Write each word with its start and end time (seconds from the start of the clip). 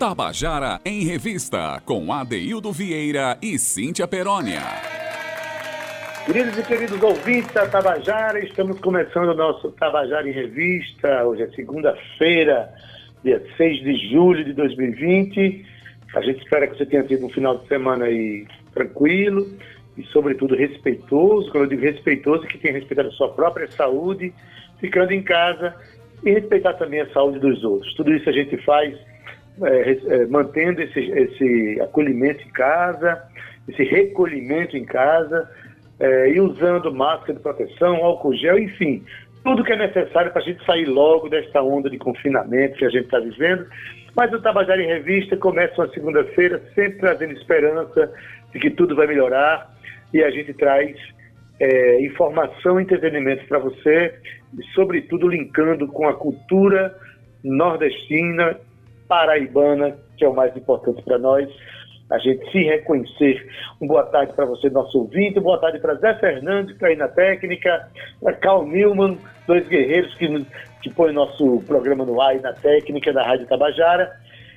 Tabajara 0.00 0.78
em 0.84 1.02
Revista, 1.02 1.82
com 1.84 2.12
Adeildo 2.12 2.70
Vieira 2.70 3.36
e 3.42 3.58
Cíntia 3.58 4.06
Perónia. 4.06 4.60
Queridos 6.24 6.56
e 6.56 6.62
queridos 6.62 7.02
ouvintes 7.02 7.52
da 7.52 7.66
Tabajara, 7.66 8.38
estamos 8.38 8.78
começando 8.78 9.30
o 9.30 9.34
nosso 9.34 9.72
Tabajara 9.72 10.28
em 10.28 10.30
Revista. 10.30 11.24
Hoje 11.24 11.42
é 11.42 11.48
segunda-feira, 11.48 12.72
dia 13.24 13.42
6 13.56 13.80
de 13.80 14.08
julho 14.08 14.44
de 14.44 14.52
2020. 14.52 15.66
A 16.14 16.20
gente 16.20 16.44
espera 16.44 16.68
que 16.68 16.78
você 16.78 16.86
tenha 16.86 17.02
tido 17.02 17.26
um 17.26 17.30
final 17.30 17.58
de 17.58 17.66
semana 17.66 18.04
aí 18.04 18.46
tranquilo 18.72 19.48
e, 19.96 20.04
sobretudo, 20.12 20.54
respeitoso. 20.54 21.50
Quando 21.50 21.64
eu 21.64 21.70
digo 21.70 21.82
respeitoso, 21.82 22.46
que 22.46 22.56
tenha 22.56 22.74
respeitado 22.74 23.08
a 23.08 23.12
sua 23.14 23.32
própria 23.32 23.68
saúde, 23.72 24.32
ficando 24.78 25.10
em 25.10 25.24
casa 25.24 25.74
e 26.24 26.30
respeitar 26.30 26.74
também 26.74 27.00
a 27.00 27.10
saúde 27.10 27.40
dos 27.40 27.64
outros. 27.64 27.92
Tudo 27.94 28.14
isso 28.14 28.30
a 28.30 28.32
gente 28.32 28.56
faz 28.58 28.96
é, 29.62 29.92
é, 29.92 30.26
mantendo 30.26 30.82
esse, 30.82 31.00
esse 31.00 31.80
acolhimento 31.80 32.42
em 32.46 32.50
casa, 32.50 33.22
esse 33.68 33.82
recolhimento 33.84 34.76
em 34.76 34.84
casa, 34.84 35.48
é, 36.00 36.30
e 36.30 36.40
usando 36.40 36.94
máscara 36.94 37.34
de 37.34 37.40
proteção, 37.40 37.96
álcool 37.96 38.34
gel, 38.34 38.58
enfim, 38.58 39.04
tudo 39.42 39.64
que 39.64 39.72
é 39.72 39.76
necessário 39.76 40.30
para 40.30 40.42
a 40.42 40.44
gente 40.44 40.64
sair 40.64 40.84
logo 40.84 41.28
desta 41.28 41.62
onda 41.62 41.90
de 41.90 41.98
confinamento 41.98 42.76
que 42.76 42.84
a 42.84 42.90
gente 42.90 43.04
está 43.04 43.18
vivendo. 43.18 43.66
Mas 44.14 44.32
o 44.32 44.40
Tabajara 44.40 44.82
em 44.82 44.86
Revista 44.86 45.36
começa 45.36 45.80
uma 45.80 45.92
segunda-feira, 45.92 46.60
sempre 46.74 46.98
trazendo 46.98 47.32
esperança 47.32 48.12
de 48.52 48.58
que 48.58 48.70
tudo 48.70 48.96
vai 48.96 49.06
melhorar 49.06 49.70
e 50.12 50.22
a 50.22 50.30
gente 50.30 50.52
traz 50.54 50.96
é, 51.60 52.00
informação 52.04 52.78
e 52.78 52.82
entretenimento 52.82 53.46
para 53.46 53.58
você, 53.58 54.14
e 54.58 54.62
sobretudo 54.74 55.28
linkando 55.28 55.86
com 55.88 56.08
a 56.08 56.14
cultura 56.14 56.96
nordestina 57.44 58.56
paraibana, 59.08 59.96
que 60.16 60.24
é 60.24 60.28
o 60.28 60.34
mais 60.34 60.54
importante 60.56 61.02
para 61.02 61.18
nós, 61.18 61.48
a 62.10 62.18
gente 62.18 62.50
se 62.50 62.62
reconhecer. 62.62 63.46
Um 63.80 63.86
boa 63.86 64.04
tarde 64.04 64.32
para 64.32 64.46
você, 64.46 64.70
nosso 64.70 64.98
ouvinte, 64.98 65.40
boa 65.40 65.58
tarde 65.58 65.78
para 65.78 65.94
Zé 65.96 66.14
Fernandes, 66.14 66.68
que 66.68 66.72
está 66.74 66.86
aí 66.88 66.96
na 66.96 67.08
técnica, 67.08 67.88
para 68.22 68.32
Carl 68.34 68.66
Newman, 68.66 69.18
dois 69.46 69.66
guerreiros 69.68 70.14
que, 70.14 70.46
que 70.82 70.90
põem 70.90 71.12
nosso 71.12 71.62
programa 71.66 72.04
no 72.04 72.20
ar 72.20 72.36
e 72.36 72.40
na 72.40 72.52
técnica 72.52 73.12
da 73.12 73.22
Rádio 73.22 73.46
Tabajara. 73.46 74.10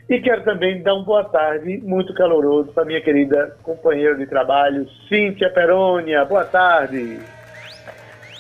E 0.10 0.20
quero 0.20 0.44
também 0.44 0.82
dar 0.82 0.96
uma 0.96 1.06
boa 1.06 1.24
tarde 1.24 1.78
muito 1.84 2.14
caloroso 2.14 2.72
para 2.74 2.86
minha 2.86 3.02
querida 3.02 3.56
companheira 3.64 4.16
de 4.16 4.26
trabalho, 4.26 4.88
Cíntia 5.08 5.50
Perônia. 5.50 6.26
Boa 6.26 6.44
tarde. 6.44 7.20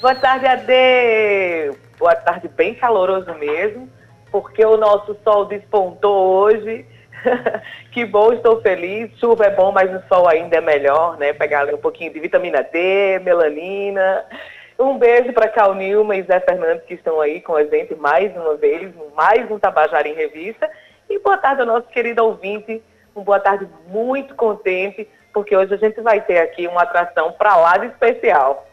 Boa 0.01 0.15
tarde, 0.15 0.47
Ade. 0.47 1.77
Boa 1.97 2.15
tarde, 2.15 2.49
bem 2.49 2.73
caloroso 2.73 3.33
mesmo 3.35 3.87
porque 4.31 4.65
o 4.65 4.77
nosso 4.77 5.15
sol 5.23 5.45
despontou 5.45 6.43
hoje. 6.43 6.85
que 7.91 8.05
bom, 8.05 8.33
estou 8.33 8.61
feliz. 8.61 9.11
Chuva 9.19 9.45
é 9.45 9.55
bom, 9.55 9.71
mas 9.71 9.93
o 9.93 10.07
sol 10.07 10.27
ainda 10.27 10.57
é 10.57 10.61
melhor, 10.61 11.17
né? 11.17 11.33
Pegar 11.33 11.61
ali 11.61 11.73
um 11.73 11.79
pouquinho 11.79 12.13
de 12.13 12.19
vitamina 12.19 12.63
D, 12.63 13.19
melanina. 13.19 14.25
Um 14.79 14.97
beijo 14.97 15.31
para 15.33 15.49
Cal 15.49 15.75
Nilma 15.75 16.15
e 16.15 16.23
Zé 16.23 16.39
Fernandes 16.39 16.85
que 16.85 16.95
estão 16.95 17.21
aí 17.21 17.41
com 17.41 17.55
a 17.55 17.63
gente 17.63 17.93
mais 17.93 18.35
uma 18.35 18.55
vez, 18.55 18.91
mais 19.15 19.49
um 19.51 19.59
Tabajara 19.59 20.07
em 20.07 20.15
Revista. 20.15 20.67
E 21.09 21.19
boa 21.19 21.37
tarde 21.37 21.61
ao 21.61 21.67
nosso 21.67 21.87
querido 21.89 22.23
ouvinte. 22.23 22.81
Uma 23.13 23.25
boa 23.25 23.39
tarde 23.39 23.67
muito 23.87 24.33
contente, 24.33 25.07
porque 25.33 25.55
hoje 25.55 25.73
a 25.73 25.77
gente 25.77 25.99
vai 26.01 26.21
ter 26.21 26.39
aqui 26.39 26.65
uma 26.65 26.83
atração 26.83 27.33
para 27.33 27.57
lá 27.57 27.77
de 27.77 27.87
especial. 27.87 28.65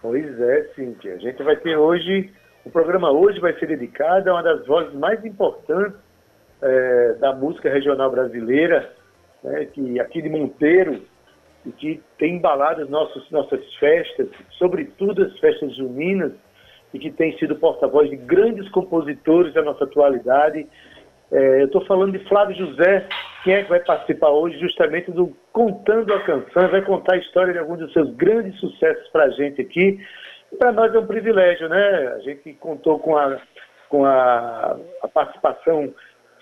Pois 0.00 0.40
é, 0.40 0.70
Cíntia. 0.74 1.14
A 1.14 1.18
gente 1.18 1.42
vai 1.42 1.56
ter 1.56 1.76
hoje 1.76 2.32
o 2.66 2.70
programa 2.70 3.12
hoje 3.12 3.38
vai 3.38 3.52
ser 3.60 3.66
dedicado 3.66 4.28
a 4.28 4.34
uma 4.34 4.42
das 4.42 4.66
vozes 4.66 4.92
mais 4.94 5.24
importantes 5.24 5.96
é, 6.60 7.12
da 7.20 7.32
música 7.32 7.70
regional 7.70 8.10
brasileira, 8.10 8.92
né, 9.42 9.66
que 9.66 10.00
aqui 10.00 10.20
de 10.20 10.28
Monteiro, 10.28 11.00
e 11.64 11.70
que 11.70 12.02
tem 12.18 12.34
embalado 12.36 12.82
as 12.82 12.90
nossos, 12.90 13.30
nossas 13.30 13.60
festas, 13.76 14.28
sobretudo 14.58 15.22
as 15.22 15.38
festas 15.38 15.76
juninas, 15.76 16.32
e 16.92 16.98
que 16.98 17.10
tem 17.12 17.38
sido 17.38 17.54
porta-voz 17.54 18.10
de 18.10 18.16
grandes 18.16 18.68
compositores 18.70 19.54
da 19.54 19.62
nossa 19.62 19.84
atualidade. 19.84 20.66
É, 21.30 21.62
eu 21.62 21.66
estou 21.66 21.84
falando 21.86 22.18
de 22.18 22.24
Flávio 22.28 22.56
José, 22.56 23.06
quem 23.44 23.54
é 23.54 23.62
que 23.62 23.68
vai 23.68 23.80
participar 23.80 24.30
hoje 24.30 24.58
justamente 24.58 25.12
do 25.12 25.36
Contando 25.52 26.12
a 26.12 26.20
Canção, 26.20 26.68
vai 26.68 26.82
contar 26.82 27.14
a 27.14 27.18
história 27.18 27.52
de 27.52 27.60
alguns 27.60 27.78
dos 27.78 27.92
seus 27.92 28.12
grandes 28.16 28.58
sucessos 28.58 29.08
para 29.10 29.24
a 29.24 29.30
gente 29.30 29.60
aqui 29.60 30.00
para 30.58 30.72
nós 30.72 30.94
é 30.94 30.98
um 30.98 31.06
privilégio, 31.06 31.68
né? 31.68 32.14
A 32.16 32.18
gente 32.20 32.52
contou 32.54 32.98
com 32.98 33.16
a, 33.16 33.38
com 33.88 34.04
a, 34.04 34.76
a 35.02 35.08
participação 35.08 35.92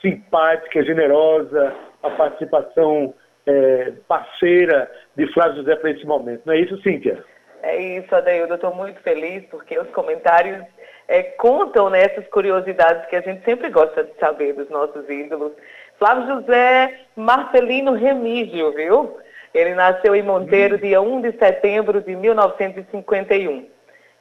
simpática, 0.00 0.84
generosa, 0.84 1.74
a 2.02 2.10
participação 2.10 3.14
é, 3.46 3.92
parceira 4.06 4.90
de 5.16 5.26
Flávio 5.32 5.56
José 5.56 5.76
para 5.76 5.90
esse 5.90 6.04
momento. 6.06 6.42
Não 6.44 6.54
é 6.54 6.60
isso, 6.60 6.80
Cíntia? 6.82 7.24
É 7.62 7.80
isso, 7.80 8.14
Adeildo. 8.14 8.52
Eu 8.52 8.56
estou 8.56 8.74
muito 8.74 9.00
feliz 9.00 9.44
porque 9.50 9.78
os 9.78 9.88
comentários 9.88 10.62
é, 11.08 11.22
contam 11.22 11.90
nessas 11.90 12.24
né, 12.24 12.30
curiosidades 12.30 13.06
que 13.06 13.16
a 13.16 13.20
gente 13.20 13.44
sempre 13.44 13.70
gosta 13.70 14.04
de 14.04 14.14
saber 14.18 14.52
dos 14.54 14.68
nossos 14.68 15.08
ídolos. 15.08 15.52
Flávio 15.98 16.26
José 16.26 17.00
Marcelino 17.16 17.92
Remígio, 17.92 18.72
viu? 18.72 19.16
Ele 19.54 19.74
nasceu 19.74 20.14
em 20.14 20.22
Monteiro, 20.22 20.76
hum. 20.76 20.78
dia 20.78 21.00
1 21.00 21.20
de 21.22 21.32
setembro 21.38 22.00
de 22.00 22.16
1951. 22.16 23.73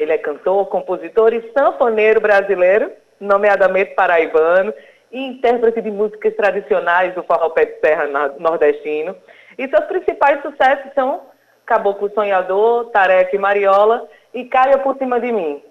Ele 0.04 0.12
é 0.12 0.18
cantor, 0.18 0.68
compositor 0.68 1.34
e 1.34 1.52
sanfoneiro 1.54 2.20
brasileiro, 2.20 2.92
nomeadamente 3.20 3.96
paraibano, 3.96 4.74
e 5.12 5.20
intérprete 5.20 5.82
de 5.82 5.90
músicas 5.90 6.36
tradicionais 6.36 7.14
do 7.16 7.24
forró 7.24 7.50
pé 7.52 7.66
de 7.66 7.80
serra 7.80 8.08
nordestino. 8.38 9.16
E 9.58 9.68
seus 9.70 9.86
principais 9.86 10.42
sucessos 10.42 10.92
são 10.94 11.22
Caboclo 11.66 12.12
Sonhador, 12.14 12.90
Tareca 12.92 13.36
e 13.36 13.40
Mariola 13.40 14.08
e 14.34 14.44
Caia 14.46 14.78
por 14.80 14.98
Cima 14.98 15.20
de 15.20 15.32
Mim. 15.32 15.64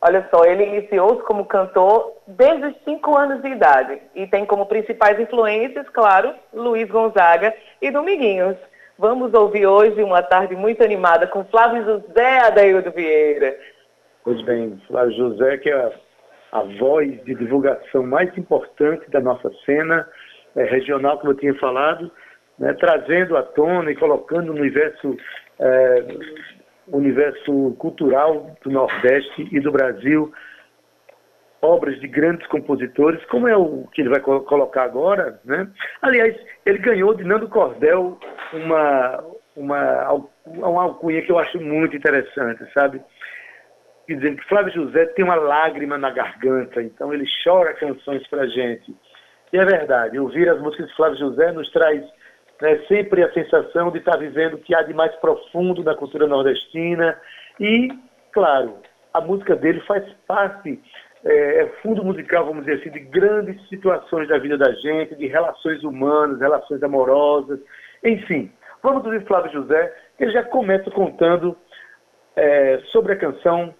Olha 0.00 0.28
só, 0.30 0.44
ele 0.44 0.64
iniciou-se 0.64 1.22
como 1.22 1.46
cantor 1.46 2.12
desde 2.26 2.66
os 2.66 2.74
5 2.84 3.16
anos 3.16 3.42
de 3.42 3.48
idade 3.48 4.02
e 4.14 4.26
tem 4.26 4.44
como 4.44 4.66
principais 4.66 5.18
influências, 5.18 5.88
claro, 5.88 6.34
Luiz 6.52 6.88
Gonzaga 6.88 7.54
e 7.80 7.90
Dominguinhos. 7.90 8.56
Vamos 8.98 9.32
ouvir 9.32 9.66
hoje 9.66 10.02
uma 10.02 10.22
tarde 10.22 10.54
muito 10.56 10.82
animada 10.82 11.26
com 11.26 11.44
Flávio 11.46 11.84
José 11.84 12.40
Adaildo 12.40 12.90
Vieira. 12.90 13.56
Pois 14.28 14.42
bem, 14.42 14.78
Flávio 14.86 15.16
José, 15.16 15.56
que 15.56 15.70
é 15.70 15.74
a, 15.74 15.90
a 16.52 16.62
voz 16.78 17.24
de 17.24 17.34
divulgação 17.34 18.02
mais 18.02 18.28
importante 18.36 19.10
da 19.10 19.20
nossa 19.20 19.50
cena 19.64 20.06
é, 20.54 20.64
regional, 20.64 21.16
como 21.18 21.32
eu 21.32 21.36
tinha 21.38 21.54
falado, 21.54 22.12
né, 22.58 22.74
trazendo 22.74 23.38
à 23.38 23.42
tona 23.42 23.90
e 23.90 23.96
colocando 23.96 24.52
no 24.52 24.60
universo, 24.60 25.16
é, 25.58 26.04
universo 26.88 27.74
cultural 27.78 28.54
do 28.62 28.70
Nordeste 28.70 29.48
e 29.50 29.60
do 29.60 29.72
Brasil 29.72 30.30
obras 31.62 31.98
de 31.98 32.06
grandes 32.06 32.46
compositores, 32.48 33.24
como 33.30 33.48
é 33.48 33.56
o 33.56 33.88
que 33.94 34.02
ele 34.02 34.10
vai 34.10 34.20
colocar 34.20 34.82
agora, 34.82 35.40
né? 35.42 35.66
Aliás, 36.02 36.36
ele 36.66 36.78
ganhou 36.78 37.14
de 37.14 37.24
Nando 37.24 37.48
Cordel 37.48 38.18
uma, 38.52 39.24
uma, 39.56 40.28
uma 40.46 40.82
alcunha 40.82 41.22
que 41.22 41.32
eu 41.32 41.38
acho 41.38 41.58
muito 41.58 41.96
interessante, 41.96 42.62
sabe? 42.74 43.02
Dizendo 44.08 44.36
que 44.36 44.48
Flávio 44.48 44.72
José 44.72 45.04
tem 45.06 45.24
uma 45.24 45.34
lágrima 45.34 45.98
na 45.98 46.10
garganta, 46.10 46.82
então 46.82 47.12
ele 47.12 47.26
chora 47.44 47.74
canções 47.74 48.26
para 48.28 48.46
gente. 48.46 48.94
E 49.52 49.58
é 49.58 49.64
verdade, 49.64 50.18
ouvir 50.18 50.48
as 50.48 50.60
músicas 50.60 50.88
de 50.88 50.96
Flávio 50.96 51.18
José 51.18 51.52
nos 51.52 51.70
traz 51.70 52.02
né, 52.60 52.78
sempre 52.88 53.22
a 53.22 53.32
sensação 53.32 53.90
de 53.90 53.98
estar 53.98 54.16
vivendo 54.16 54.54
o 54.54 54.58
que 54.58 54.74
há 54.74 54.82
de 54.82 54.94
mais 54.94 55.14
profundo 55.16 55.84
na 55.84 55.94
cultura 55.94 56.26
nordestina. 56.26 57.18
E, 57.60 57.88
claro, 58.32 58.78
a 59.12 59.20
música 59.20 59.54
dele 59.54 59.80
faz 59.80 60.04
parte, 60.26 60.80
é, 61.24 61.62
é 61.62 61.66
fundo 61.82 62.02
musical, 62.02 62.46
vamos 62.46 62.64
dizer 62.64 62.80
assim, 62.80 62.90
de 62.90 63.00
grandes 63.00 63.68
situações 63.68 64.28
da 64.28 64.38
vida 64.38 64.56
da 64.56 64.72
gente, 64.72 65.16
de 65.16 65.26
relações 65.26 65.82
humanas, 65.84 66.40
relações 66.40 66.82
amorosas, 66.82 67.60
enfim. 68.02 68.50
Vamos 68.82 69.04
ouvir 69.04 69.26
Flávio 69.26 69.52
José, 69.52 69.94
que 70.16 70.24
ele 70.24 70.32
já 70.32 70.44
começa 70.44 70.90
contando 70.90 71.56
é, 72.36 72.78
sobre 72.90 73.12
a 73.12 73.16
canção 73.16 73.74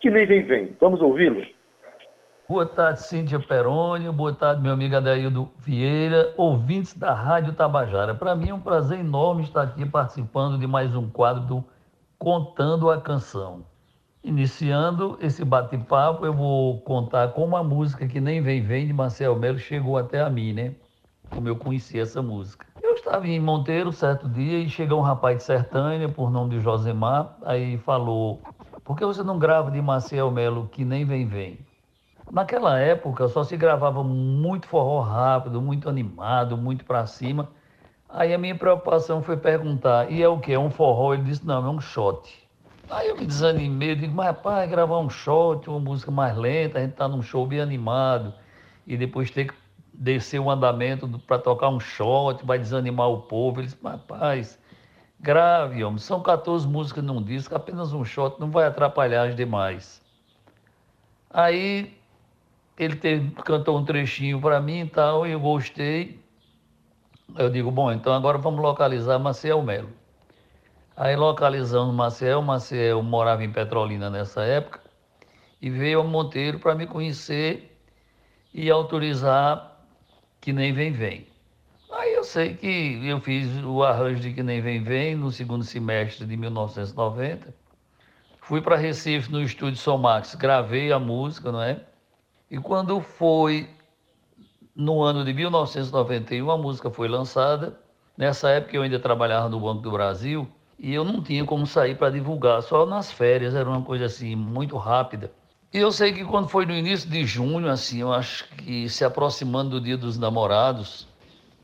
que 0.00 0.10
nem 0.10 0.26
vem 0.26 0.44
vem. 0.44 0.76
Vamos 0.80 1.00
ouvi-lo? 1.00 1.44
Boa 2.48 2.64
tarde, 2.64 3.02
Cíntia 3.02 3.38
Perônio. 3.38 4.12
Boa 4.12 4.32
tarde, 4.32 4.62
meu 4.62 4.72
amigo 4.72 4.96
Adaildo 4.96 5.50
Vieira, 5.58 6.32
ouvintes 6.36 6.94
da 6.94 7.12
Rádio 7.12 7.52
Tabajara. 7.52 8.14
Para 8.14 8.34
mim 8.34 8.48
é 8.48 8.54
um 8.54 8.60
prazer 8.60 9.00
enorme 9.00 9.42
estar 9.42 9.62
aqui 9.62 9.84
participando 9.84 10.58
de 10.58 10.66
mais 10.66 10.94
um 10.96 11.10
quadro 11.10 11.42
do 11.42 11.64
Contando 12.18 12.90
a 12.90 13.00
Canção. 13.00 13.66
Iniciando 14.24 15.18
esse 15.20 15.44
bate-papo, 15.44 16.24
eu 16.24 16.32
vou 16.32 16.80
contar 16.80 17.28
como 17.32 17.56
a 17.56 17.62
música 17.62 18.06
que 18.06 18.20
nem 18.20 18.40
vem 18.40 18.62
vem 18.62 18.86
de 18.86 18.92
Marcel 18.92 19.36
Melo 19.36 19.58
chegou 19.58 19.98
até 19.98 20.20
a 20.20 20.30
mim, 20.30 20.52
né? 20.52 20.74
Como 21.30 21.46
eu 21.48 21.56
conheci 21.56 22.00
essa 22.00 22.22
música. 22.22 22.66
Eu 22.82 22.94
estava 22.94 23.28
em 23.28 23.38
Monteiro 23.38 23.92
certo 23.92 24.28
dia 24.28 24.58
e 24.58 24.68
chegou 24.70 25.00
um 25.00 25.02
rapaz 25.02 25.36
de 25.36 25.42
Sertânia, 25.42 26.08
por 26.08 26.30
nome 26.30 26.50
de 26.50 26.60
Josemar, 26.60 27.36
aí 27.42 27.76
falou 27.78 28.40
por 28.88 28.96
que 28.96 29.04
você 29.04 29.22
não 29.22 29.38
grava 29.38 29.70
de 29.70 29.82
Maciel 29.82 30.30
Melo 30.30 30.66
que 30.72 30.82
nem 30.82 31.04
vem 31.04 31.26
vem? 31.26 31.58
Naquela 32.32 32.78
época 32.78 33.28
só 33.28 33.44
se 33.44 33.54
gravava 33.54 34.02
muito 34.02 34.66
forró 34.66 35.02
rápido, 35.02 35.60
muito 35.60 35.90
animado, 35.90 36.56
muito 36.56 36.86
para 36.86 37.04
cima. 37.04 37.50
Aí 38.08 38.32
a 38.32 38.38
minha 38.38 38.54
preocupação 38.54 39.22
foi 39.22 39.36
perguntar, 39.36 40.10
e 40.10 40.22
é 40.22 40.28
o 40.28 40.38
que? 40.38 40.54
É 40.54 40.58
um 40.58 40.70
forró? 40.70 41.12
Ele 41.12 41.24
disse, 41.24 41.46
não, 41.46 41.66
é 41.66 41.68
um 41.68 41.78
shot. 41.78 42.48
Aí 42.88 43.08
eu 43.08 43.16
me 43.18 43.26
desanimei, 43.26 43.94
digo, 43.94 44.14
mas 44.14 44.28
rapaz, 44.28 44.70
gravar 44.70 45.00
um 45.00 45.10
shot, 45.10 45.68
uma 45.68 45.80
música 45.80 46.10
mais 46.10 46.34
lenta, 46.34 46.78
a 46.78 46.80
gente 46.80 46.94
tá 46.94 47.06
num 47.06 47.20
show 47.20 47.46
bem 47.46 47.60
animado, 47.60 48.32
e 48.86 48.96
depois 48.96 49.30
ter 49.30 49.48
que 49.48 49.54
descer 49.92 50.38
o 50.38 50.50
andamento 50.50 51.06
para 51.26 51.38
tocar 51.38 51.68
um 51.68 51.78
shot, 51.78 52.42
vai 52.42 52.58
desanimar 52.58 53.10
o 53.10 53.20
povo. 53.20 53.60
Ele 53.60 53.66
disse, 53.66 53.78
rapaz, 53.84 54.58
grave, 55.20 55.82
homem, 55.82 55.98
são 55.98 56.22
14 56.22 56.66
músicas 56.66 57.04
num 57.04 57.22
disco, 57.22 57.54
apenas 57.54 57.92
um 57.92 58.04
shot 58.04 58.38
não 58.38 58.50
vai 58.50 58.66
atrapalhar 58.66 59.28
as 59.28 59.36
demais. 59.36 60.00
Aí 61.30 61.96
ele 62.78 62.96
teve, 62.96 63.30
cantou 63.42 63.78
um 63.78 63.84
trechinho 63.84 64.40
para 64.40 64.60
mim 64.60 64.80
e 64.80 64.88
tal, 64.88 65.26
e 65.26 65.32
eu 65.32 65.40
gostei. 65.40 66.22
Eu 67.36 67.50
digo, 67.50 67.70
bom, 67.70 67.92
então 67.92 68.12
agora 68.12 68.38
vamos 68.38 68.60
localizar 68.60 69.18
Maciel 69.18 69.62
Melo. 69.62 69.90
Aí 70.96 71.14
localizamos 71.14 71.94
Maciel, 71.94 72.42
Maciel 72.42 73.02
morava 73.02 73.44
em 73.44 73.52
Petrolina 73.52 74.10
nessa 74.10 74.42
época, 74.42 74.80
e 75.60 75.70
veio 75.70 76.00
a 76.00 76.04
Monteiro 76.04 76.58
para 76.58 76.74
me 76.74 76.86
conhecer 76.86 77.78
e 78.52 78.70
autorizar 78.70 79.78
que 80.40 80.52
nem 80.52 80.72
vem 80.72 80.92
vem. 80.92 81.26
Sei 82.28 82.54
que 82.54 83.00
eu 83.08 83.22
fiz 83.22 83.48
o 83.64 83.82
arranjo 83.82 84.20
de 84.20 84.34
que 84.34 84.42
nem 84.42 84.60
vem 84.60 84.82
vem 84.82 85.16
no 85.16 85.32
segundo 85.32 85.64
semestre 85.64 86.26
de 86.26 86.36
1990. 86.36 87.54
Fui 88.42 88.60
para 88.60 88.76
Recife 88.76 89.32
no 89.32 89.40
estúdio 89.42 89.78
Somax, 89.78 90.34
gravei 90.34 90.92
a 90.92 90.98
música, 90.98 91.50
não 91.50 91.62
é? 91.62 91.80
E 92.50 92.58
quando 92.58 93.00
foi 93.00 93.70
no 94.76 95.00
ano 95.00 95.24
de 95.24 95.32
1991, 95.32 96.50
a 96.50 96.58
música 96.58 96.90
foi 96.90 97.08
lançada. 97.08 97.80
Nessa 98.14 98.50
época 98.50 98.76
eu 98.76 98.82
ainda 98.82 99.00
trabalhava 99.00 99.48
no 99.48 99.60
Banco 99.60 99.80
do 99.80 99.90
Brasil 99.90 100.46
e 100.78 100.92
eu 100.92 101.04
não 101.04 101.22
tinha 101.22 101.46
como 101.46 101.66
sair 101.66 101.96
para 101.96 102.10
divulgar, 102.10 102.60
só 102.62 102.84
nas 102.84 103.10
férias, 103.10 103.54
era 103.54 103.66
uma 103.66 103.80
coisa 103.80 104.04
assim 104.04 104.36
muito 104.36 104.76
rápida. 104.76 105.32
E 105.72 105.78
eu 105.78 105.90
sei 105.90 106.12
que 106.12 106.26
quando 106.26 106.50
foi 106.50 106.66
no 106.66 106.74
início 106.74 107.08
de 107.08 107.24
junho, 107.24 107.70
assim, 107.70 108.02
eu 108.02 108.12
acho 108.12 108.46
que 108.50 108.86
se 108.86 109.02
aproximando 109.02 109.70
do 109.70 109.80
Dia 109.80 109.96
dos 109.96 110.18
Namorados, 110.18 111.08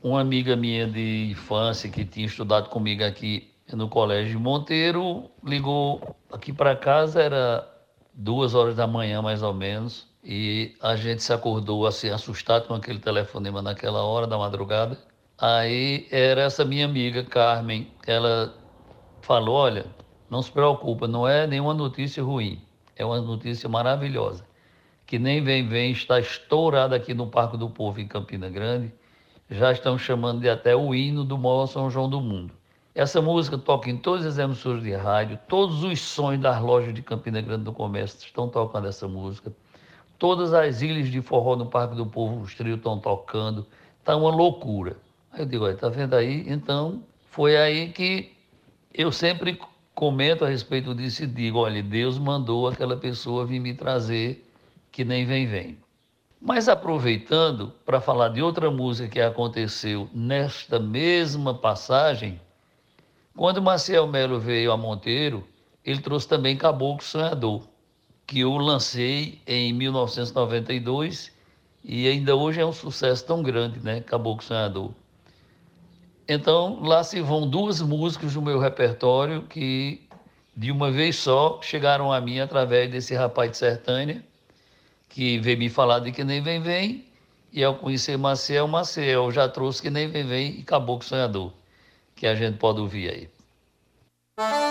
uma 0.07 0.21
amiga 0.21 0.55
minha 0.55 0.85
de 0.85 1.31
infância 1.31 1.89
que 1.89 2.05
tinha 2.05 2.27
estudado 2.27 2.69
comigo 2.69 3.03
aqui 3.03 3.51
no 3.73 3.89
Colégio 3.89 4.39
Monteiro 4.39 5.31
ligou 5.43 6.15
aqui 6.31 6.53
para 6.53 6.75
casa, 6.75 7.23
era 7.23 7.67
duas 8.13 8.53
horas 8.53 8.75
da 8.75 8.85
manhã 8.85 9.19
mais 9.23 9.41
ou 9.41 9.51
menos, 9.51 10.07
e 10.23 10.75
a 10.79 10.95
gente 10.95 11.23
se 11.23 11.33
acordou 11.33 11.87
assim 11.87 12.09
assustado 12.09 12.67
com 12.67 12.75
aquele 12.75 12.99
telefonema 12.99 13.63
naquela 13.63 14.03
hora 14.03 14.27
da 14.27 14.37
madrugada. 14.37 14.95
Aí 15.39 16.07
era 16.11 16.41
essa 16.41 16.63
minha 16.63 16.85
amiga 16.85 17.23
Carmen, 17.23 17.91
ela 18.05 18.53
falou: 19.21 19.55
"Olha, 19.55 19.87
não 20.29 20.43
se 20.43 20.51
preocupa, 20.51 21.07
não 21.07 21.27
é 21.27 21.47
nenhuma 21.47 21.73
notícia 21.73 22.23
ruim 22.23 22.61
é 22.95 23.03
uma 23.03 23.19
notícia 23.19 23.67
maravilhosa. 23.67 24.45
Que 25.05 25.19
nem 25.19 25.43
vem, 25.43 25.67
vem, 25.67 25.91
está 25.91 26.19
estourada 26.19 26.95
aqui 26.95 27.13
no 27.13 27.27
Parque 27.27 27.57
do 27.57 27.69
Povo, 27.69 27.99
em 27.99 28.07
Campina 28.07 28.49
Grande. 28.49 28.93
Já 29.49 29.71
estão 29.71 29.97
chamando 29.97 30.41
de 30.41 30.49
até 30.49 30.75
o 30.75 30.95
hino 30.95 31.23
do 31.23 31.37
maior 31.37 31.67
São 31.67 31.89
João 31.89 32.09
do 32.09 32.19
mundo. 32.19 32.53
Essa 32.93 33.21
música 33.21 33.57
toca 33.57 33.89
em 33.89 33.97
todas 33.97 34.25
as 34.25 34.37
emissoras 34.37 34.81
de 34.81 34.93
rádio, 34.93 35.37
todos 35.47 35.83
os 35.83 35.99
sonhos 35.99 36.41
das 36.41 36.61
lojas 36.61 36.93
de 36.93 37.01
Campina 37.01 37.41
Grande 37.41 37.63
do 37.65 37.73
Comércio 37.73 38.25
estão 38.25 38.47
tocando 38.47 38.87
essa 38.87 39.07
música. 39.07 39.51
Todas 40.17 40.53
as 40.53 40.81
ilhas 40.81 41.09
de 41.09 41.21
forró 41.21 41.55
no 41.55 41.65
Parque 41.65 41.95
do 41.95 42.05
Povo, 42.05 42.41
os 42.41 42.55
trios 42.55 42.77
estão 42.77 42.97
tocando. 42.97 43.67
Está 43.99 44.15
uma 44.15 44.29
loucura. 44.29 44.97
Aí 45.31 45.41
eu 45.41 45.45
digo, 45.45 45.65
olha, 45.65 45.75
tá 45.75 45.89
vendo 45.89 46.15
aí? 46.15 46.45
Então, 46.47 47.03
foi 47.29 47.57
aí 47.57 47.89
que 47.89 48.31
eu 48.93 49.11
sempre 49.11 49.59
comento 49.93 50.45
a 50.45 50.49
respeito 50.49 50.95
disso 50.95 51.23
e 51.23 51.27
digo: 51.27 51.59
olha, 51.59 51.83
Deus 51.83 52.17
mandou 52.17 52.67
aquela 52.67 52.97
pessoa 52.97 53.45
vir 53.45 53.59
me 53.59 53.73
trazer 53.73 54.49
que 54.91 55.03
nem 55.03 55.25
vem, 55.25 55.47
vem. 55.47 55.84
Mas 56.39 56.67
aproveitando 56.67 57.73
para 57.85 58.01
falar 58.01 58.29
de 58.29 58.41
outra 58.41 58.69
música 58.69 59.09
que 59.09 59.21
aconteceu 59.21 60.09
nesta 60.13 60.79
mesma 60.79 61.53
passagem, 61.53 62.39
quando 63.35 63.61
Marcel 63.61 64.07
Melo 64.07 64.39
veio 64.39 64.71
a 64.71 64.77
Monteiro, 64.77 65.45
ele 65.83 66.01
trouxe 66.01 66.27
também 66.27 66.55
Caboclo 66.55 67.03
Sonhador, 67.03 67.63
que 68.25 68.39
eu 68.39 68.57
lancei 68.57 69.41
em 69.45 69.73
1992 69.73 71.31
e 71.83 72.07
ainda 72.07 72.35
hoje 72.35 72.59
é 72.59 72.65
um 72.65 72.73
sucesso 72.73 73.25
tão 73.25 73.43
grande, 73.43 73.79
né? 73.79 74.01
Caboclo 74.01 74.43
Sonhador. 74.43 74.91
Então, 76.27 76.79
lá 76.81 77.03
se 77.03 77.21
vão 77.21 77.47
duas 77.47 77.81
músicas 77.81 78.33
do 78.33 78.41
meu 78.41 78.57
repertório 78.59 79.43
que, 79.43 80.07
de 80.57 80.71
uma 80.71 80.89
vez 80.89 81.17
só, 81.17 81.59
chegaram 81.61 82.11
a 82.11 82.19
mim 82.19 82.39
através 82.39 82.89
desse 82.89 83.13
rapaz 83.13 83.51
de 83.51 83.57
Sertânia, 83.57 84.25
que 85.15 85.39
veio 85.39 85.57
me 85.57 85.69
falar 85.69 85.99
de 85.99 86.11
Que 86.11 86.25
Nem 86.25 86.41
Vem 86.41 86.61
Vem, 86.61 87.05
e 87.49 87.63
ao 87.63 87.75
conhecer 87.75 88.17
Maciel, 88.17 88.67
Maciel 88.67 89.31
já 89.31 89.47
trouxe 89.47 89.81
Que 89.81 89.89
Nem 89.89 90.09
Vem 90.09 90.25
Vem 90.25 90.59
e 90.59 90.61
Caboclo 90.61 91.07
Sonhador, 91.07 91.53
que 92.13 92.27
a 92.27 92.35
gente 92.35 92.57
pode 92.57 92.81
ouvir 92.81 93.09
aí. 93.09 94.64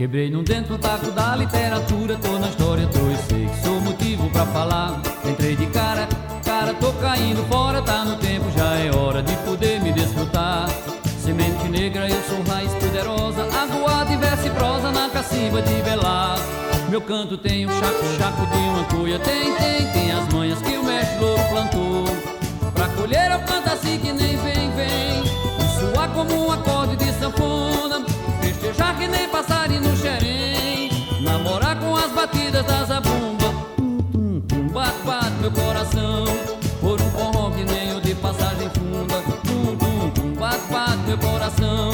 Quebrei 0.00 0.30
num 0.30 0.42
dentro 0.42 0.76
um 0.76 0.78
taco 0.78 1.10
da 1.10 1.36
literatura, 1.36 2.16
tô 2.16 2.38
na 2.38 2.48
história, 2.48 2.86
tô 2.86 3.00
e 3.00 3.16
sei 3.28 3.46
que 3.46 3.62
sou 3.62 3.78
motivo 3.82 4.30
pra 4.30 4.46
falar. 4.46 4.98
Entrei 5.26 5.54
de 5.54 5.66
cara, 5.66 6.08
cara, 6.42 6.72
tô 6.72 6.90
caindo 6.94 7.46
fora, 7.50 7.82
tá 7.82 8.02
no 8.06 8.16
tempo, 8.16 8.50
já 8.56 8.76
é 8.76 8.90
hora 8.96 9.22
de 9.22 9.36
poder 9.44 9.78
me 9.82 9.92
desfrutar. 9.92 10.70
Semente 11.22 11.68
negra, 11.68 12.08
eu 12.08 12.22
sou 12.22 12.42
raiz 12.50 12.72
poderosa, 12.76 13.44
aguada 13.44 14.10
e 14.10 14.16
verso 14.16 14.46
e 14.46 14.50
prosa 14.52 14.90
na 14.90 15.10
cacimba 15.10 15.60
de 15.60 15.82
velar. 15.82 16.38
Meu 16.88 17.02
canto 17.02 17.36
tem 17.36 17.66
um 17.66 17.70
chaco, 17.70 18.16
chaco 18.16 18.46
de 18.46 18.56
uma 18.56 18.84
cuia, 18.84 19.18
tem, 19.18 19.54
tem, 19.54 19.92
tem 19.92 20.12
as 20.12 20.26
manhas 20.32 20.62
que 20.62 20.78
o 20.78 20.82
mestre 20.82 21.18
louro 21.18 21.42
plantou. 21.50 22.04
Pra 22.72 22.88
colher 22.88 23.32
eu 23.32 23.40
canto 23.40 23.68
assim 23.68 23.98
que 23.98 24.10
nem 24.14 24.39
Festejar 28.70 28.96
que 28.96 29.08
nem 29.08 29.28
passarinho 29.28 29.80
no 29.80 29.96
xerém. 29.96 30.90
Namorar 31.22 31.76
com 31.80 31.96
as 31.96 32.12
batidas 32.12 32.64
da 32.64 32.84
zabumba 32.84 33.52
Tum, 34.12 34.40
tum, 34.42 34.68
bate, 34.68 35.02
bate 35.04 35.34
meu 35.40 35.50
coração. 35.50 36.24
Por 36.80 37.00
um 37.00 37.10
forró 37.10 37.50
que 37.50 37.64
nem 37.64 37.96
o 37.96 38.00
de 38.00 38.14
passagem 38.14 38.70
funda. 38.70 39.20
Tum, 39.44 39.76
tum, 39.76 40.10
tum, 40.10 40.32
bate, 40.34 40.62
bate 40.70 41.02
meu 41.08 41.18
coração. 41.18 41.90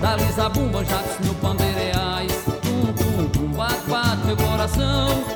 Dali 0.00 0.32
zabumba, 0.32 0.84
jatos 0.84 1.26
no 1.26 1.34
pandeireais 1.36 2.32
Tum, 2.62 2.92
tum, 2.92 3.28
tum, 3.28 3.48
bate, 3.56 3.88
bate 3.88 4.26
meu 4.26 4.36
coração 4.36 5.35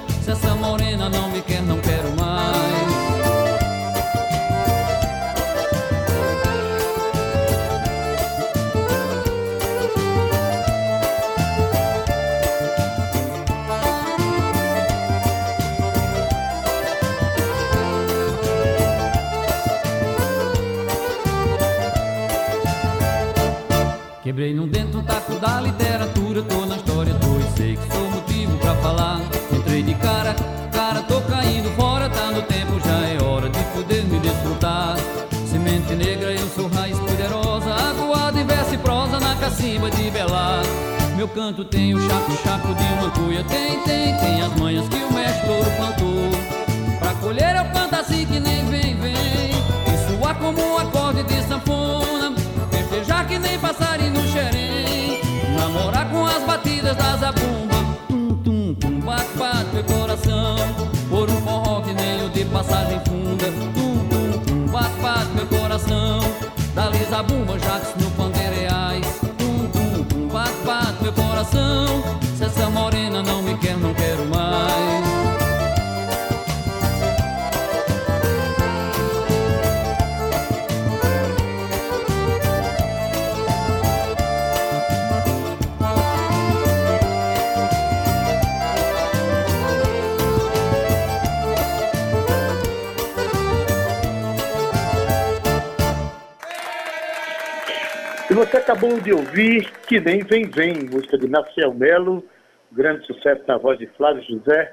você 98.47 98.57
acabou 98.57 98.99
de 98.99 99.13
ouvir 99.13 99.71
Que 99.87 100.01
Nem 100.01 100.21
Vem 100.23 100.47
Vem, 100.47 100.89
música 100.91 101.19
de 101.19 101.29
Marcel 101.29 101.75
Melo, 101.75 102.25
grande 102.73 103.05
sucesso 103.07 103.43
na 103.47 103.59
voz 103.59 103.79
de 103.79 103.87
Flávio 103.89 104.23
José. 104.23 104.73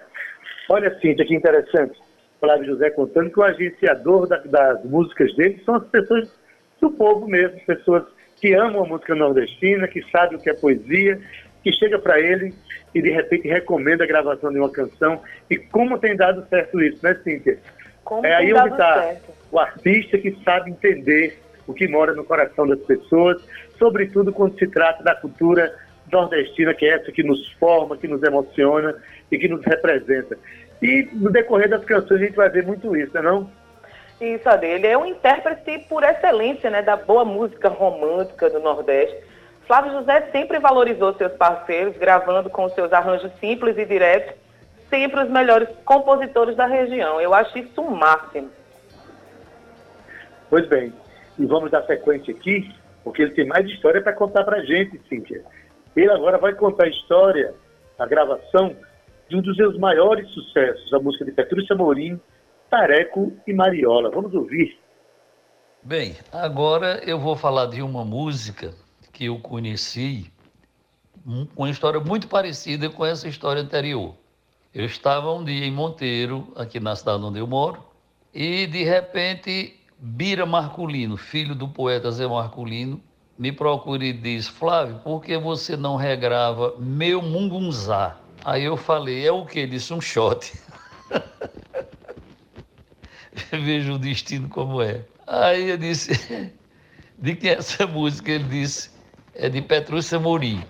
Olha, 0.69 0.97
Cíntia, 1.01 1.25
que 1.25 1.35
interessante. 1.35 1.99
Flávio 2.39 2.67
José 2.67 2.89
contando 2.91 3.29
que 3.29 3.37
o 3.37 3.43
agenciador 3.43 4.25
da, 4.25 4.37
das 4.37 4.85
músicas 4.85 5.35
dele 5.35 5.61
são 5.65 5.75
as 5.75 5.85
pessoas 5.87 6.29
do 6.79 6.91
povo 6.91 7.27
mesmo, 7.27 7.59
pessoas 7.65 8.05
que 8.37 8.53
amam 8.53 8.85
a 8.85 8.87
música 8.87 9.13
nordestina, 9.13 9.85
que 9.85 10.01
sabem 10.11 10.37
o 10.37 10.41
que 10.41 10.49
é 10.49 10.53
poesia, 10.53 11.19
que 11.61 11.73
chega 11.73 11.99
para 11.99 12.21
ele 12.21 12.53
e 12.95 13.01
de 13.01 13.09
repente 13.09 13.49
recomenda 13.49 14.05
a 14.05 14.07
gravação 14.07 14.49
de 14.49 14.59
uma 14.59 14.71
canção. 14.71 15.21
E 15.49 15.57
como 15.57 15.99
tem 15.99 16.15
dado 16.15 16.47
certo 16.47 16.81
isso, 16.81 17.03
né, 17.03 17.19
Cíntia? 17.21 17.57
Como 18.05 18.25
é 18.25 18.33
aí 18.33 18.45
tem 18.45 18.53
onde 18.53 18.69
dado 18.69 18.81
está 18.81 19.03
certo. 19.03 19.33
o 19.51 19.59
artista 19.59 20.17
que 20.17 20.37
sabe 20.45 20.71
entender 20.71 21.37
o 21.67 21.73
que 21.73 21.87
mora 21.87 22.13
no 22.13 22.23
coração 22.23 22.65
das 22.65 22.79
pessoas, 22.79 23.43
sobretudo 23.77 24.31
quando 24.31 24.57
se 24.57 24.67
trata 24.67 25.03
da 25.03 25.13
cultura 25.13 25.75
nordestina, 26.11 26.73
que 26.73 26.85
é 26.85 26.95
essa 26.95 27.11
que 27.11 27.21
nos 27.21 27.51
forma, 27.53 27.97
que 27.97 28.07
nos 28.07 28.23
emociona 28.23 28.95
e 29.29 29.37
que 29.37 29.47
nos 29.47 29.63
representa. 29.65 30.37
E 30.81 31.09
no 31.13 31.29
decorrer 31.29 31.69
das 31.69 31.83
canções 31.83 32.21
a 32.21 32.25
gente 32.25 32.35
vai 32.35 32.49
ver 32.49 32.65
muito 32.65 32.95
isso, 32.95 33.13
né, 33.13 33.21
não? 33.21 33.49
Isso, 34.19 34.49
Ade, 34.49 34.65
ele 34.65 34.87
é 34.87 34.97
um 34.97 35.05
intérprete 35.05 35.85
por 35.87 36.03
excelência, 36.03 36.69
né, 36.69 36.81
da 36.81 36.95
boa 36.95 37.25
música 37.25 37.69
romântica 37.69 38.49
do 38.49 38.59
Nordeste. 38.59 39.15
Flávio 39.67 39.91
José 39.91 40.29
sempre 40.31 40.59
valorizou 40.59 41.13
seus 41.13 41.33
parceiros, 41.33 41.97
gravando 41.97 42.49
com 42.49 42.69
seus 42.69 42.91
arranjos 42.93 43.31
simples 43.39 43.77
e 43.77 43.85
diretos, 43.85 44.33
sempre 44.89 45.21
os 45.21 45.29
melhores 45.29 45.67
compositores 45.83 46.55
da 46.55 46.65
região. 46.65 47.19
Eu 47.19 47.33
acho 47.33 47.59
isso 47.59 47.81
o 47.81 47.91
máximo. 47.91 48.49
Pois 50.49 50.65
bem, 50.67 50.93
e 51.37 51.45
vamos 51.45 51.71
dar 51.71 51.85
sequência 51.85 52.33
aqui, 52.33 52.73
porque 53.03 53.21
ele 53.21 53.31
tem 53.31 53.45
mais 53.45 53.65
história 53.67 54.01
para 54.01 54.13
contar 54.13 54.43
para 54.43 54.63
gente, 54.63 54.99
Cíntia. 55.07 55.43
Ele 55.95 56.11
agora 56.11 56.37
vai 56.37 56.53
contar 56.53 56.85
a 56.85 56.89
história, 56.89 57.53
a 57.97 58.05
gravação 58.05 58.75
de 59.29 59.35
um 59.35 59.41
dos 59.41 59.55
seus 59.55 59.77
maiores 59.77 60.29
sucessos, 60.29 60.93
a 60.93 60.99
música 60.99 61.25
de 61.25 61.31
Petrúcia 61.31 61.75
Morim, 61.75 62.19
Tareco 62.69 63.33
e 63.45 63.53
Mariola. 63.53 64.09
Vamos 64.09 64.33
ouvir. 64.33 64.77
Bem, 65.81 66.15
agora 66.31 67.01
eu 67.05 67.19
vou 67.19 67.35
falar 67.35 67.67
de 67.67 67.81
uma 67.81 68.03
música 68.03 68.73
que 69.13 69.25
eu 69.25 69.39
conheci, 69.39 70.31
um- 71.25 71.47
uma 71.55 71.69
história 71.69 71.99
muito 71.99 72.27
parecida 72.27 72.89
com 72.89 73.05
essa 73.05 73.27
história 73.27 73.61
anterior. 73.61 74.15
Eu 74.73 74.85
estava 74.85 75.33
um 75.33 75.43
dia 75.43 75.65
em 75.65 75.71
Monteiro, 75.71 76.51
aqui 76.55 76.79
na 76.79 76.95
cidade 76.95 77.23
onde 77.23 77.39
eu 77.39 77.47
moro, 77.47 77.83
e 78.33 78.67
de 78.67 78.83
repente 78.83 79.76
Bira 79.99 80.45
Marculino, 80.45 81.17
filho 81.17 81.55
do 81.55 81.67
poeta 81.67 82.11
Zé 82.11 82.27
Marculino, 82.27 83.01
me 83.37 83.51
procura 83.51 84.05
e 84.05 84.13
diz: 84.13 84.47
Flávio, 84.47 84.99
por 84.99 85.23
que 85.23 85.37
você 85.37 85.75
não 85.75 85.95
regrava 85.95 86.75
Meu 86.77 87.21
Mungunzá? 87.21 88.17
Aí 88.45 88.63
eu 88.63 88.77
falei: 88.77 89.25
É 89.25 89.31
o 89.31 89.45
que? 89.45 89.59
Ele 89.59 89.71
disse: 89.71 89.93
Um 89.93 90.01
shot. 90.01 90.53
Veja 93.51 93.93
o 93.93 93.97
destino 93.97 94.47
como 94.49 94.81
é. 94.81 95.03
Aí 95.25 95.69
eu 95.69 95.77
disse: 95.77 96.53
De 97.17 97.35
quem 97.35 97.49
é 97.49 97.53
essa 97.53 97.87
música? 97.87 98.31
Ele 98.31 98.43
disse: 98.43 98.91
É 99.33 99.49
de 99.49 99.61
Petrúcia 99.61 100.19
Morim. 100.19 100.63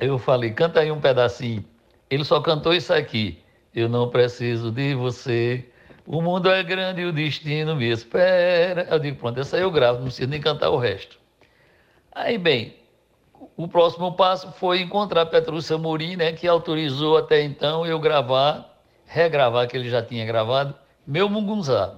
Eu 0.00 0.18
falei: 0.18 0.50
Canta 0.50 0.80
aí 0.80 0.90
um 0.90 1.00
pedacinho. 1.00 1.64
Ele 2.10 2.24
só 2.24 2.40
cantou 2.40 2.74
isso 2.74 2.92
aqui. 2.92 3.38
Eu 3.74 3.88
não 3.88 4.10
preciso 4.10 4.70
de 4.70 4.94
você. 4.94 5.71
O 6.06 6.20
mundo 6.20 6.50
é 6.50 6.62
grande 6.62 7.02
e 7.02 7.04
o 7.04 7.12
destino 7.12 7.76
me 7.76 7.90
espera. 7.90 8.88
Eu 8.90 8.98
digo: 8.98 9.18
Pronto, 9.18 9.38
essa 9.38 9.56
eu 9.56 9.70
gravo, 9.70 9.98
não 9.98 10.06
preciso 10.06 10.28
nem 10.28 10.40
cantar 10.40 10.70
o 10.70 10.76
resto. 10.76 11.18
Aí, 12.10 12.36
bem, 12.36 12.74
o 13.56 13.68
próximo 13.68 14.12
passo 14.12 14.52
foi 14.52 14.80
encontrar 14.80 15.26
Petrúcia 15.26 15.78
Morim, 15.78 16.16
né, 16.16 16.32
que 16.32 16.46
autorizou 16.46 17.16
até 17.16 17.42
então 17.42 17.86
eu 17.86 17.98
gravar, 17.98 18.78
regravar 19.06 19.68
que 19.68 19.76
ele 19.76 19.88
já 19.88 20.02
tinha 20.02 20.24
gravado, 20.26 20.74
Meu 21.06 21.28
Mungunzá. 21.28 21.94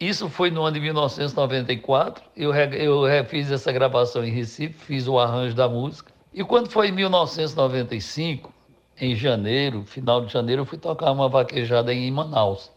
Isso 0.00 0.28
foi 0.28 0.50
no 0.50 0.62
ano 0.62 0.74
de 0.74 0.80
1994. 0.80 2.22
Eu, 2.36 2.54
eu 2.54 3.24
fiz 3.24 3.50
essa 3.50 3.72
gravação 3.72 4.24
em 4.24 4.30
Recife, 4.30 4.74
fiz 4.74 5.08
o 5.08 5.18
arranjo 5.18 5.56
da 5.56 5.68
música. 5.68 6.12
E 6.32 6.44
quando 6.44 6.70
foi 6.70 6.88
em 6.88 6.92
1995, 6.92 8.52
em 9.00 9.16
janeiro, 9.16 9.84
final 9.84 10.24
de 10.24 10.32
janeiro, 10.32 10.62
eu 10.62 10.66
fui 10.66 10.78
tocar 10.78 11.10
uma 11.10 11.28
vaquejada 11.28 11.92
em 11.92 12.10
Manaus. 12.12 12.70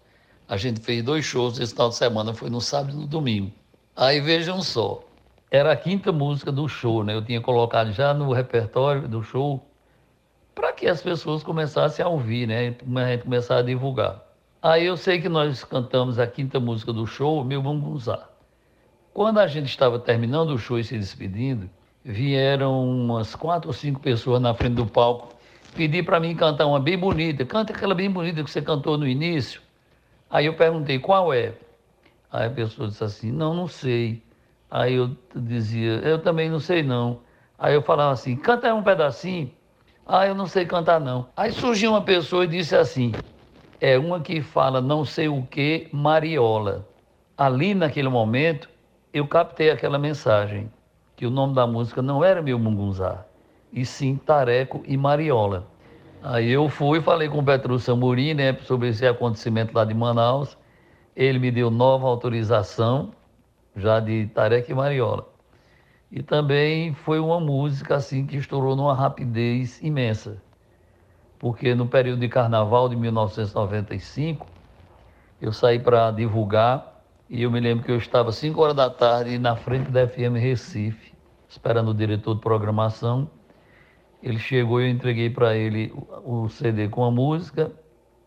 A 0.51 0.58
gente 0.58 0.81
fez 0.81 1.01
dois 1.01 1.24
shows 1.24 1.58
esse 1.62 1.72
final 1.72 1.88
de 1.88 1.96
semana, 1.96 2.34
foi 2.34 2.50
no 2.50 2.60
sábado 2.60 2.91
e 2.91 3.00
no 3.00 3.08
domingo. 3.08 3.53
Aí 3.96 4.20
vejam 4.20 4.62
só, 4.62 5.01
era 5.50 5.72
a 5.72 5.77
quinta 5.77 6.12
música 6.12 6.51
do 6.51 6.67
show, 6.67 7.05
né? 7.05 7.15
Eu 7.15 7.24
tinha 7.24 7.39
colocado 7.39 7.93
já 7.93 8.13
no 8.13 8.34
repertório 8.34 9.08
do 9.08 9.24
show 9.24 9.65
para 10.53 10.74
que 10.74 10.88
as 10.88 11.01
pessoas 11.01 11.41
começassem 11.41 12.03
a 12.03 12.10
ouvir, 12.10 12.50
né? 12.50 12.75
A 12.98 13.12
gente 13.12 13.24
começar 13.24 13.60
a 13.60 13.62
divulgar. 13.62 14.22
Aí 14.62 14.86
eu 14.86 14.98
sei 14.98 15.22
que 15.22 15.29
nós 15.29 15.63
cantamos 15.63 16.20
a 16.20 16.27
quinta 16.27 16.60
música 16.60 16.91
do 16.91 17.08
show, 17.08 17.46
Meu 17.46 17.63
Mungunzá. 17.63 18.27
Quando 19.13 19.39
a 19.39 19.48
gente 19.48 19.70
estava 19.70 20.00
terminando 20.00 20.50
o 20.50 20.58
show 20.58 20.77
e 20.77 20.84
se 20.84 20.98
despedindo, 20.98 21.70
vieram 22.03 22.86
umas 22.86 23.36
quatro 23.36 23.70
ou 23.70 23.74
cinco 23.74 24.01
pessoas 24.01 24.41
na 24.41 24.53
frente 24.53 24.75
do 24.75 24.86
palco 24.86 25.34
pedir 25.74 26.03
para 26.03 26.20
mim 26.20 26.36
cantar 26.36 26.65
uma 26.65 26.81
bem 26.81 26.98
bonita. 26.98 27.46
Canta 27.46 27.72
aquela 27.72 27.96
bem 27.96 28.12
bonita 28.12 28.43
que 28.43 28.51
você 28.51 28.62
cantou 28.62 28.98
no 28.98 29.08
início. 29.08 29.62
Aí 30.32 30.46
eu 30.46 30.54
perguntei, 30.54 30.98
qual 30.98 31.34
é? 31.34 31.54
Aí 32.32 32.48
a 32.48 32.50
pessoa 32.50 32.88
disse 32.88 33.04
assim, 33.04 33.32
não, 33.32 33.54
não 33.54 33.68
sei. 33.68 34.24
Aí 34.70 34.94
eu 34.94 35.12
dizia, 35.36 35.96
eu 35.96 36.20
também 36.20 36.50
não 36.50 36.60
sei 36.60 36.82
não. 36.82 37.20
Aí 37.60 37.74
eu 37.74 37.82
falava 37.82 38.14
assim, 38.14 38.38
canta 38.38 38.74
um 38.74 38.82
pedacinho. 38.82 39.52
Ah, 40.06 40.26
eu 40.26 40.34
não 40.34 40.48
sei 40.48 40.66
cantar 40.66 41.02
não. 41.02 41.28
Aí 41.36 41.52
surgiu 41.52 41.92
uma 41.92 42.02
pessoa 42.02 42.46
e 42.46 42.48
disse 42.48 42.76
assim, 42.76 43.12
é 43.82 43.98
uma 43.98 44.22
que 44.22 44.42
fala 44.42 44.80
não 44.80 45.04
sei 45.04 45.28
o 45.28 45.44
que, 45.44 45.90
Mariola. 45.92 46.88
Ali 47.38 47.74
naquele 47.74 48.08
momento, 48.08 48.70
eu 49.14 49.28
captei 49.28 49.70
aquela 49.70 50.00
mensagem, 50.00 50.72
que 51.18 51.26
o 51.26 51.30
nome 51.30 51.54
da 51.54 51.68
música 51.68 52.02
não 52.02 52.24
era 52.24 52.42
Meu 52.42 52.58
Mungunzá, 52.58 53.26
e 53.74 53.86
sim 53.86 54.16
Tareco 54.16 54.82
e 54.88 54.96
Mariola. 54.96 55.68
Aí 56.24 56.51
eu 56.51 56.70
fui 56.70 57.01
falei 57.01 57.28
com 57.28 57.40
o 57.40 57.44
Petrúcio 57.44 57.94
Amorim, 57.94 58.36
né, 58.36 58.56
sobre 58.62 58.90
esse 58.90 59.06
acontecimento 59.08 59.74
lá 59.74 59.84
de 59.84 59.94
Manaus. 59.94 60.56
Ele 61.16 61.40
me 61.40 61.50
deu 61.50 61.72
nova 61.72 62.08
autorização, 62.08 63.12
já 63.75 64.00
de 64.00 64.28
Tareco 64.28 64.72
e 64.72 64.75
Mariola. 64.75 65.28
E 66.12 66.22
também 66.22 66.94
foi 66.94 67.20
uma 67.20 67.40
música 67.40 67.96
assim 67.96 68.28
que 68.28 68.38
estourou 68.38 68.75
numa 68.75 68.94
rapidez 68.94 69.82
imensa. 69.82 70.42
Porque 71.40 71.74
no 71.74 71.88
período 71.88 72.20
de 72.20 72.30
carnaval 72.30 72.88
de 72.88 72.96
1995, 72.96 74.46
eu 75.42 75.51
saí 75.51 75.80
para 75.80 76.12
divulgar 76.12 77.01
e 77.28 77.42
eu 77.42 77.50
me 77.50 77.60
lembro 77.60 77.84
que 77.84 77.92
eu 77.92 77.98
estava 77.98 78.32
5 78.32 78.62
horas 78.62 78.75
da 78.75 78.92
tarde 78.92 79.40
na 79.40 79.56
frente 79.56 79.90
da 79.90 80.08
FM 80.08 80.36
Recife, 80.38 81.13
esperando 81.50 81.90
o 81.90 81.94
diretor 81.96 82.36
de 82.36 82.42
programação. 82.42 83.28
Ele 84.22 84.38
chegou 84.40 84.80
e 84.82 84.86
eu 84.86 84.90
entreguei 84.90 85.30
para 85.30 85.56
ele 85.56 85.92
o 85.96 86.44
o 86.44 86.50
CD 86.50 86.88
com 86.88 87.04
a 87.04 87.12
música. 87.12 87.72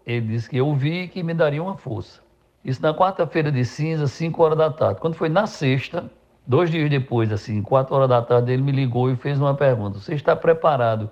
Ele 0.06 0.28
disse 0.28 0.48
que 0.50 0.56
eu 0.58 0.66
ouvi 0.66 1.02
e 1.02 1.08
que 1.08 1.22
me 1.22 1.32
daria 1.34 1.62
uma 1.62 1.76
força. 1.76 2.20
Isso 2.64 2.82
na 2.82 2.92
quarta-feira 2.94 3.50
de 3.52 3.64
cinza, 3.64 4.06
5 4.06 4.42
horas 4.42 4.58
da 4.58 4.70
tarde. 4.70 5.00
Quando 5.00 5.14
foi 5.14 5.28
na 5.28 5.46
sexta, 5.46 6.10
dois 6.46 6.70
dias 6.70 6.90
depois, 6.90 7.30
assim, 7.32 7.62
4 7.62 7.94
horas 7.94 8.08
da 8.08 8.22
tarde, 8.22 8.52
ele 8.52 8.62
me 8.62 8.72
ligou 8.72 9.10
e 9.10 9.16
fez 9.16 9.38
uma 9.40 9.54
pergunta: 9.54 9.98
Você 9.98 10.14
está 10.14 10.34
preparado 10.34 11.10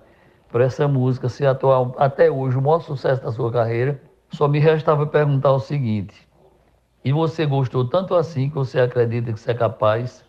para 0.50 0.64
essa 0.64 0.86
música 0.88 1.28
ser 1.28 1.46
atual 1.46 1.94
até 1.98 2.30
hoje, 2.30 2.56
o 2.58 2.62
maior 2.62 2.80
sucesso 2.80 3.22
da 3.22 3.32
sua 3.32 3.50
carreira? 3.52 4.00
Só 4.30 4.48
me 4.48 4.58
restava 4.58 5.06
perguntar 5.06 5.52
o 5.52 5.60
seguinte: 5.60 6.14
E 7.04 7.12
você 7.12 7.46
gostou 7.46 7.88
tanto 7.88 8.14
assim 8.14 8.48
que 8.48 8.54
você 8.56 8.80
acredita 8.80 9.32
que 9.32 9.40
você 9.40 9.52
é 9.52 9.54
capaz? 9.54 10.24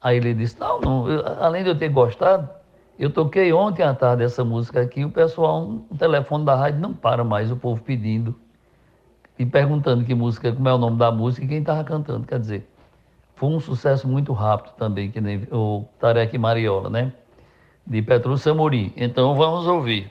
Aí 0.00 0.16
ele 0.18 0.34
disse: 0.34 0.58
Não, 0.60 0.80
não 0.80 1.08
eu- 1.08 1.24
além 1.42 1.62
de 1.64 1.70
eu 1.70 1.78
ter 1.78 1.88
gostado, 1.88 2.48
Eu 2.98 3.10
toquei 3.10 3.52
ontem 3.52 3.82
à 3.82 3.92
tarde 3.92 4.22
essa 4.22 4.44
música 4.44 4.80
aqui, 4.80 5.04
o 5.04 5.10
pessoal, 5.10 5.84
o 5.90 5.96
telefone 5.96 6.44
da 6.44 6.54
rádio 6.54 6.80
não 6.80 6.94
para 6.94 7.24
mais, 7.24 7.50
o 7.50 7.56
povo 7.56 7.82
pedindo 7.82 8.34
e 9.36 9.44
perguntando 9.44 10.04
que 10.04 10.14
música, 10.14 10.52
como 10.52 10.68
é 10.68 10.74
o 10.74 10.78
nome 10.78 10.96
da 10.96 11.10
música 11.10 11.44
e 11.44 11.48
quem 11.48 11.58
estava 11.58 11.82
cantando. 11.82 12.26
Quer 12.26 12.38
dizer, 12.38 12.68
foi 13.34 13.48
um 13.48 13.58
sucesso 13.58 14.06
muito 14.06 14.32
rápido 14.32 14.74
também, 14.74 15.10
que 15.10 15.20
nem 15.20 15.42
o 15.50 15.84
Tarek 15.98 16.38
Mariola, 16.38 16.88
né? 16.88 17.12
De 17.84 18.00
Petrúcio 18.00 18.52
Amorim. 18.52 18.92
Então 18.96 19.34
vamos 19.34 19.66
ouvir. 19.66 20.10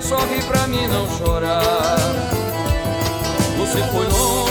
sorri 0.00 0.42
pra 0.42 0.66
mim 0.66 0.86
não 0.88 1.08
chorar. 1.18 1.96
Você 3.58 3.82
foi 3.92 4.06
longe, 4.06 4.45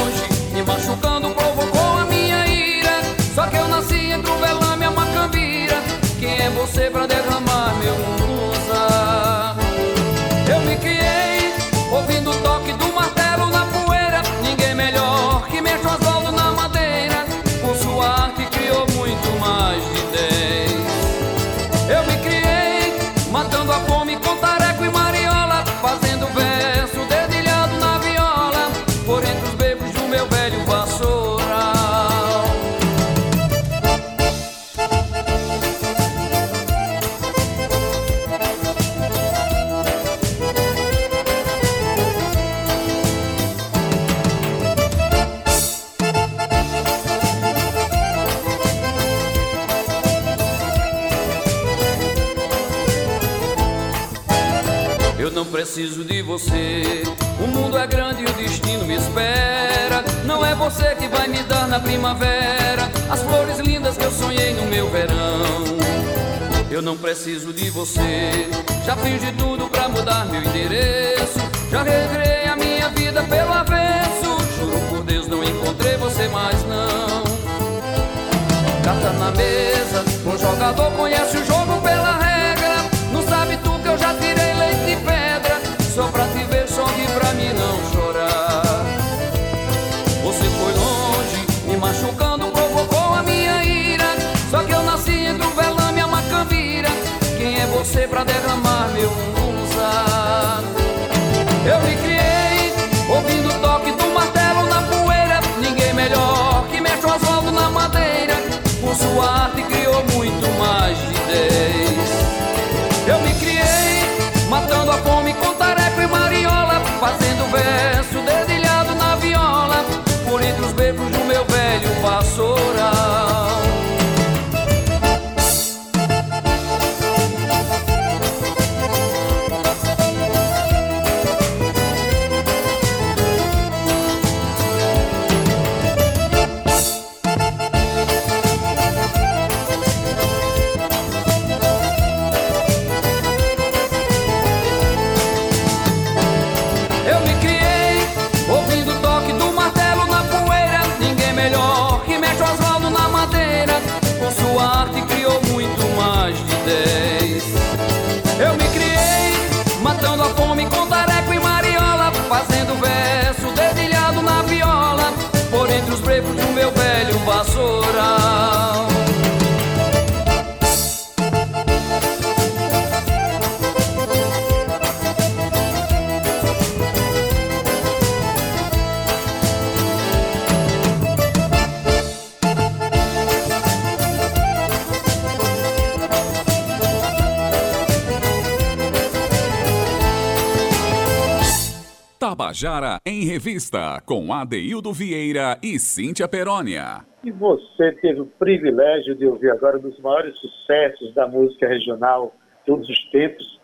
em 193.55 193.57
Revista, 193.57 194.01
com 194.05 194.33
Adeildo 194.33 194.91
Vieira 194.91 195.57
e 195.63 195.79
Cíntia 195.79 196.27
Perónia. 196.27 197.05
E 197.23 197.31
você 197.31 197.93
teve 197.93 198.19
o 198.19 198.25
privilégio 198.25 199.15
de 199.15 199.25
ouvir 199.25 199.49
agora 199.49 199.77
um 199.77 199.81
dos 199.81 199.97
maiores 199.99 200.37
sucessos 200.37 201.13
da 201.13 201.25
música 201.25 201.67
regional 201.67 202.35
de 202.59 202.65
todos 202.65 202.89
os 202.89 203.09
tempos, 203.11 203.59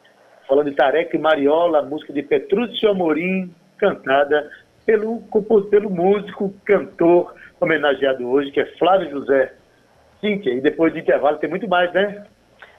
falando 0.48 0.70
de 0.70 0.76
Tarek 0.76 1.18
Mariola, 1.18 1.82
música 1.82 2.14
de 2.14 2.24
Petrúcio 2.24 2.90
Amorim, 2.90 3.54
cantada 3.78 4.50
pelo, 4.86 5.22
pelo 5.70 5.90
músico, 5.90 6.54
cantor 6.64 7.36
homenageado 7.60 8.28
hoje, 8.28 8.52
que 8.52 8.62
é 8.62 8.66
Flávio 8.78 9.10
José. 9.12 9.54
Cíntia, 10.22 10.52
e 10.52 10.62
depois 10.62 10.94
do 10.94 11.00
intervalo 11.00 11.38
tem 11.38 11.50
muito 11.50 11.68
mais, 11.68 11.92
né? 11.94 12.24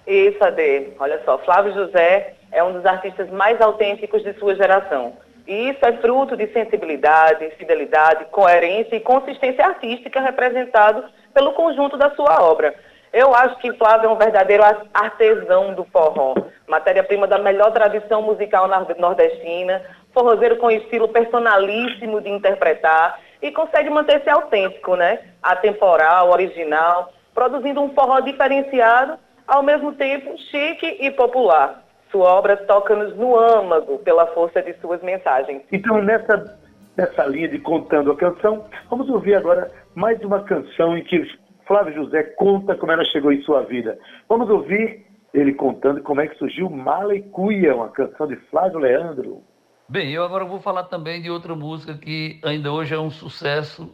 Isso, 0.06 0.42
Ade. 0.42 0.92
Olha 0.98 1.20
só, 1.24 1.38
Flávio 1.38 1.74
José 1.74 2.34
é 2.50 2.62
um 2.62 2.72
dos 2.72 2.86
artistas 2.86 3.28
mais 3.30 3.60
autênticos 3.60 4.22
de 4.22 4.32
sua 4.34 4.54
geração 4.54 5.12
E 5.46 5.70
isso 5.70 5.84
é 5.84 5.92
fruto 5.98 6.36
de 6.36 6.46
sensibilidade, 6.52 7.50
fidelidade, 7.58 8.26
coerência 8.26 8.94
e 8.94 9.00
consistência 9.00 9.64
artística 9.64 10.20
representado 10.20 11.04
pelo 11.34 11.52
conjunto 11.52 11.96
da 11.96 12.10
sua 12.14 12.42
obra. 12.42 12.74
Eu 13.12 13.34
acho 13.34 13.58
que 13.58 13.72
Flávio 13.74 14.08
é 14.08 14.12
um 14.12 14.16
verdadeiro 14.16 14.62
artesão 14.94 15.74
do 15.74 15.84
forró, 15.84 16.34
matéria-prima 16.66 17.26
da 17.26 17.38
melhor 17.38 17.70
tradição 17.72 18.22
musical 18.22 18.66
nordestina, 18.98 19.82
forrozeiro 20.14 20.56
com 20.56 20.70
estilo 20.70 21.08
personalíssimo 21.08 22.20
de 22.20 22.30
interpretar 22.30 23.20
e 23.42 23.50
consegue 23.50 23.90
manter-se 23.90 24.30
autêntico, 24.30 24.96
né? 24.96 25.18
Atemporal, 25.42 26.30
original, 26.30 27.12
produzindo 27.34 27.82
um 27.82 27.92
forró 27.92 28.20
diferenciado, 28.20 29.18
ao 29.46 29.62
mesmo 29.62 29.92
tempo 29.92 30.38
chique 30.50 30.96
e 31.00 31.10
popular. 31.10 31.81
Sua 32.12 32.28
obra 32.34 32.56
toca-nos 32.58 33.16
no 33.16 33.36
âmago 33.36 33.98
pela 34.00 34.26
força 34.28 34.62
de 34.62 34.74
suas 34.74 35.02
mensagens. 35.02 35.62
Então, 35.72 36.02
nessa, 36.02 36.58
nessa 36.96 37.24
linha 37.24 37.48
de 37.48 37.58
contando 37.58 38.12
a 38.12 38.16
canção, 38.16 38.66
vamos 38.90 39.08
ouvir 39.08 39.34
agora 39.34 39.72
mais 39.94 40.22
uma 40.22 40.44
canção 40.44 40.96
em 40.96 41.02
que 41.02 41.26
Flávio 41.66 41.94
José 41.94 42.22
conta 42.36 42.74
como 42.74 42.92
ela 42.92 43.04
chegou 43.06 43.32
em 43.32 43.42
sua 43.42 43.62
vida. 43.62 43.98
Vamos 44.28 44.50
ouvir 44.50 45.06
ele 45.32 45.54
contando 45.54 46.02
como 46.02 46.20
é 46.20 46.26
que 46.26 46.36
surgiu 46.36 46.68
Mala 46.68 47.14
e 47.14 47.22
Cuia, 47.22 47.74
uma 47.74 47.88
canção 47.88 48.26
de 48.26 48.36
Flávio 48.50 48.78
Leandro. 48.78 49.42
Bem, 49.88 50.12
eu 50.12 50.22
agora 50.22 50.44
vou 50.44 50.60
falar 50.60 50.84
também 50.84 51.22
de 51.22 51.30
outra 51.30 51.54
música 51.54 51.94
que 51.94 52.38
ainda 52.44 52.70
hoje 52.70 52.94
é 52.94 52.98
um 52.98 53.10
sucesso 53.10 53.90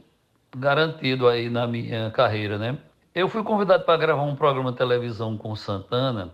garantido 0.57 1.29
aí 1.29 1.49
na 1.49 1.67
minha 1.67 2.11
carreira, 2.11 2.59
né? 2.59 2.79
Eu 3.15 3.29
fui 3.29 3.43
convidado 3.43 3.85
para 3.85 3.97
gravar 3.97 4.23
um 4.23 4.37
programa 4.37 4.73
de 4.73 4.79
televisão 4.79 5.37
com 5.37 5.55
Santana, 5.55 6.33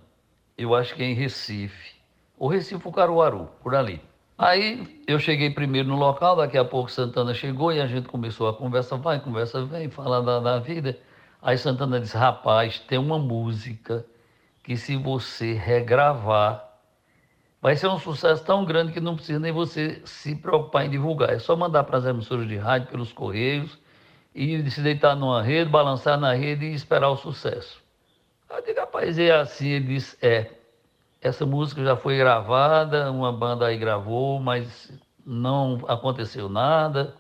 eu 0.57 0.75
acho 0.75 0.95
que 0.95 1.03
é 1.03 1.07
em 1.07 1.15
Recife, 1.15 1.95
ou 2.39 2.49
Recife 2.49 2.87
ou 2.87 2.93
Caruaru, 2.93 3.49
por 3.63 3.75
ali. 3.75 4.01
Aí 4.37 5.03
eu 5.07 5.19
cheguei 5.19 5.51
primeiro 5.51 5.89
no 5.89 5.97
local, 5.97 6.37
daqui 6.37 6.59
a 6.59 6.65
pouco 6.65 6.91
Santana 6.91 7.33
chegou 7.33 7.73
e 7.73 7.81
a 7.81 7.87
gente 7.87 8.09
começou 8.09 8.49
a 8.49 8.55
conversa, 8.55 8.97
vai, 8.97 9.21
conversa, 9.21 9.65
vem, 9.65 9.89
falar 9.89 10.21
da, 10.21 10.41
da 10.41 10.59
vida. 10.59 10.99
Aí 11.41 11.57
Santana 11.57 12.01
disse, 12.01 12.17
rapaz, 12.17 12.81
tem 12.81 12.99
uma 12.99 13.19
música 13.19 14.05
que 14.63 14.77
se 14.77 14.97
você 14.97 15.53
regravar, 15.53 16.69
vai 17.61 17.77
ser 17.77 17.87
um 17.89 17.99
sucesso 17.99 18.43
tão 18.45 18.65
grande 18.65 18.93
que 18.93 19.01
não 19.01 19.15
precisa 19.15 19.39
nem 19.39 19.53
você 19.53 20.03
se 20.05 20.35
preocupar 20.35 20.87
em 20.87 20.91
divulgar. 20.91 21.31
É 21.31 21.39
só 21.39 21.55
mandar 21.55 21.85
para 21.85 21.99
as 21.99 22.05
emissoras 22.05 22.49
de 22.49 22.57
rádio, 22.57 22.89
pelos 22.89 23.13
correios, 23.13 23.79
e 24.35 24.69
se 24.69 24.81
deitar 24.81 25.15
numa 25.15 25.43
rede, 25.43 25.71
balançar 25.71 26.19
na 26.19 26.33
rede 26.33 26.65
e 26.67 26.75
esperar 26.75 27.11
o 27.11 27.17
sucesso. 27.17 27.84
Eu 28.57 28.63
digo, 28.63 28.81
rapaz, 28.81 29.19
é 29.19 29.31
assim. 29.33 29.69
Ele 29.69 29.87
disse, 29.87 30.17
é, 30.23 30.51
essa 31.21 31.45
música 31.45 31.83
já 31.83 31.97
foi 31.97 32.17
gravada, 32.17 33.11
uma 33.11 33.33
banda 33.33 33.67
aí 33.67 33.77
gravou, 33.77 34.39
mas 34.39 34.93
não 35.25 35.81
aconteceu 35.89 36.49
nada, 36.49 37.15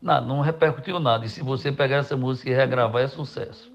nada, 0.00 0.26
não 0.26 0.40
repercutiu 0.40 0.98
nada. 0.98 1.24
E 1.24 1.28
se 1.28 1.42
você 1.42 1.72
pegar 1.72 1.98
essa 1.98 2.16
música 2.16 2.50
e 2.50 2.54
regravar, 2.54 3.02
é 3.02 3.08
sucesso. 3.08 3.70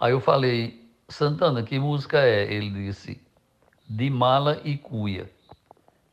Aí 0.00 0.12
eu 0.12 0.20
falei, 0.20 0.88
Santana, 1.08 1.62
que 1.62 1.78
música 1.78 2.18
é? 2.18 2.52
Ele 2.52 2.70
disse, 2.70 3.20
De 3.88 4.10
Mala 4.10 4.60
e 4.64 4.76
Cuia. 4.76 5.30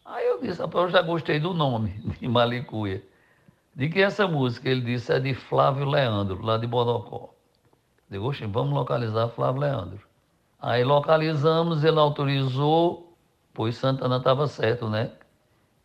Aí 0.03 0.27
eu 0.27 0.39
disse, 0.39 0.61
rapaz, 0.61 0.85
eu 0.85 0.91
já 0.91 1.01
gostei 1.01 1.39
do 1.39 1.53
nome, 1.53 1.89
De 2.19 2.27
Mala 2.27 2.55
e 2.55 2.63
Cuia. 2.63 3.03
De 3.75 3.89
que 3.89 4.01
essa 4.01 4.27
música? 4.27 4.69
Ele 4.69 4.81
disse, 4.81 5.11
é 5.11 5.19
de 5.19 5.33
Flávio 5.33 5.85
Leandro, 5.85 6.41
lá 6.41 6.57
de 6.57 6.67
Bodocó. 6.67 7.34
Digo, 8.09 8.27
oxe, 8.27 8.45
vamos 8.45 8.73
localizar 8.73 9.27
Flávio 9.29 9.61
Leandro. 9.61 9.99
Aí 10.59 10.83
localizamos, 10.83 11.83
ele 11.83 11.99
autorizou, 11.99 13.17
pois 13.53 13.75
Santana 13.75 14.17
estava 14.17 14.47
certo, 14.47 14.89
né? 14.89 15.11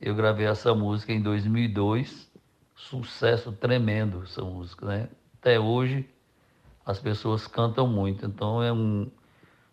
Eu 0.00 0.14
gravei 0.14 0.46
essa 0.46 0.74
música 0.74 1.12
em 1.12 1.20
2002, 1.20 2.30
sucesso 2.74 3.52
tremendo 3.52 4.22
essa 4.22 4.42
música, 4.42 4.86
né? 4.86 5.08
Até 5.38 5.58
hoje 5.58 6.08
as 6.84 6.98
pessoas 6.98 7.46
cantam 7.46 7.86
muito, 7.86 8.26
então 8.26 8.62
é 8.62 8.72
um, 8.72 9.10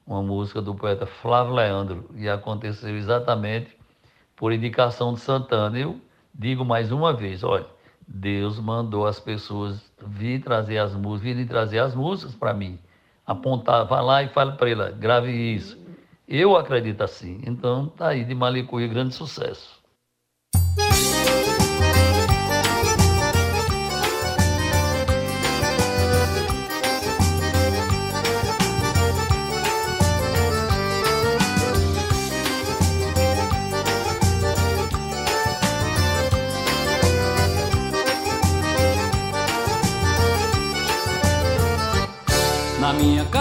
uma 0.05 0.21
música 0.21 0.61
do 0.61 0.75
poeta 0.75 1.05
Flávio 1.05 1.53
Leandro 1.53 2.09
e 2.15 2.29
aconteceu 2.29 2.95
exatamente 2.97 3.77
por 4.35 4.51
indicação 4.51 5.13
de 5.13 5.19
Santana. 5.19 5.77
Eu 5.77 5.99
digo 6.33 6.63
mais 6.63 6.91
uma 6.91 7.13
vez, 7.13 7.43
olha, 7.43 7.65
Deus 8.07 8.59
mandou 8.59 9.05
as 9.05 9.19
pessoas 9.19 9.86
vir 10.07 10.41
trazer 10.41 10.77
as 10.77 10.93
músicas, 10.93 11.21
virem 11.21 11.45
trazer 11.45 11.79
as 11.79 11.93
músicas 11.93 12.35
para 12.35 12.53
mim. 12.53 12.79
Apontar, 13.25 13.85
vá 13.85 14.01
lá 14.01 14.23
e 14.23 14.29
fale 14.29 14.53
para 14.53 14.69
ele, 14.69 14.91
grave 14.93 15.31
isso. 15.31 15.77
Eu 16.27 16.55
acredito 16.57 17.01
assim. 17.01 17.41
Então, 17.45 17.87
tá 17.87 18.09
aí 18.09 18.23
de 18.23 18.35
Malicuia, 18.35 18.87
grande 18.87 19.15
sucesso. 19.15 19.77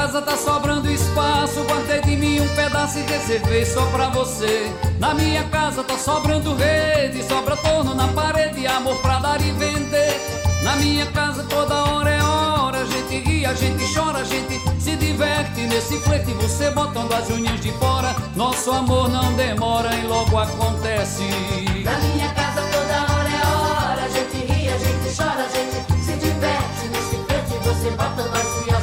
Casa 0.07 0.23
tá 0.23 0.37
sobrando 0.37 0.88
espaço, 0.88 1.64
guardei 1.64 2.01
de 2.01 2.16
mim 2.16 2.38
um 2.38 2.49
pedaço 2.55 2.97
e 2.97 3.03
reservei 3.03 3.66
só 3.66 3.85
pra 3.87 4.09
você. 4.11 4.73
Na 5.01 5.12
minha 5.12 5.42
casa 5.49 5.83
tá 5.83 5.99
sobrando 5.99 6.55
rede, 6.55 7.25
sobra 7.25 7.57
torno 7.57 7.92
na 7.92 8.07
parede, 8.09 8.69
amor 8.69 8.97
pra 8.99 9.19
dar 9.19 9.40
e 9.40 9.51
vender. 9.51 10.14
Na 10.62 10.77
minha 10.77 11.07
casa 11.07 11.42
toda 11.49 11.75
hora 11.90 12.09
é 12.09 12.23
hora, 12.23 12.83
a 12.83 12.85
gente 12.85 13.19
ri, 13.19 13.45
a 13.45 13.53
gente 13.53 13.92
chora, 13.92 14.19
a 14.19 14.25
gente 14.25 14.61
se 14.81 14.95
diverte 14.95 15.62
nesse 15.62 15.99
flete, 15.99 16.33
você 16.35 16.71
botando 16.71 17.12
as 17.12 17.29
unhas 17.29 17.61
de 17.61 17.73
fora. 17.73 18.14
Nosso 18.37 18.71
amor 18.71 19.09
não 19.09 19.33
demora 19.33 19.92
e 19.92 20.07
logo 20.07 20.38
acontece. 20.38 21.25
Na 21.83 21.99
minha 21.99 22.29
casa 22.29 22.62
toda 22.62 23.12
hora 23.12 23.29
é 23.29 23.47
hora, 23.57 24.03
a 24.05 24.09
gente 24.09 24.37
ri, 24.53 24.69
a 24.69 24.79
gente 24.79 25.16
chora, 25.16 25.42
a 25.42 25.49
gente 25.49 26.05
se 26.05 26.12
diverte 26.12 26.87
nesse 26.92 27.16
flete, 27.27 27.59
você 27.64 27.90
botando 27.90 28.37
as 28.37 28.47
unhas 28.62 28.76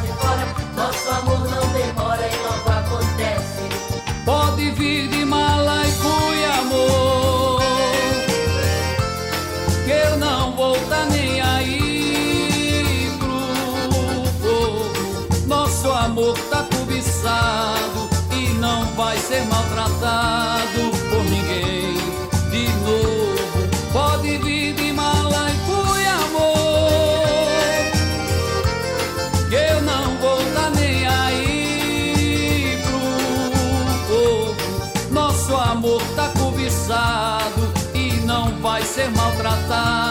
maltratado 39.67 40.02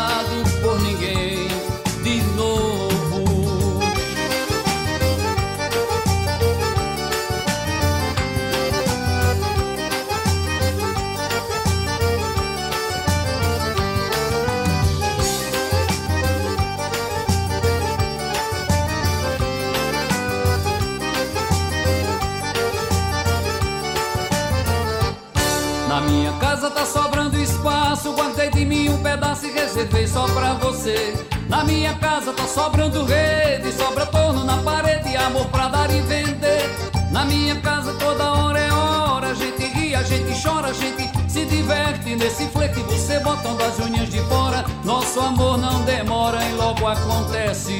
Na 31.52 31.64
minha 31.64 31.92
casa 31.96 32.32
tá 32.32 32.46
sobrando 32.46 33.04
rede, 33.04 33.72
sobra 33.72 34.06
torno 34.06 34.42
na 34.42 34.56
parede, 34.62 35.14
amor 35.18 35.44
pra 35.48 35.68
dar 35.68 35.90
e 35.90 36.00
vender. 36.00 36.70
Na 37.10 37.26
minha 37.26 37.54
casa 37.56 37.92
toda 37.92 38.32
hora 38.32 38.58
é 38.58 38.72
hora, 38.72 39.26
a 39.28 39.34
gente 39.34 39.62
ri, 39.66 39.94
a 39.94 40.02
gente 40.02 40.42
chora, 40.42 40.68
a 40.68 40.72
gente 40.72 41.10
se 41.30 41.44
diverte 41.44 42.16
nesse 42.16 42.46
flete, 42.46 42.80
você 42.80 43.18
botando 43.18 43.60
as 43.60 43.78
unhas 43.80 44.08
de 44.08 44.20
fora. 44.20 44.64
Nosso 44.82 45.20
amor 45.20 45.58
não 45.58 45.82
demora 45.82 46.42
e 46.42 46.54
logo 46.54 46.86
acontece. 46.86 47.78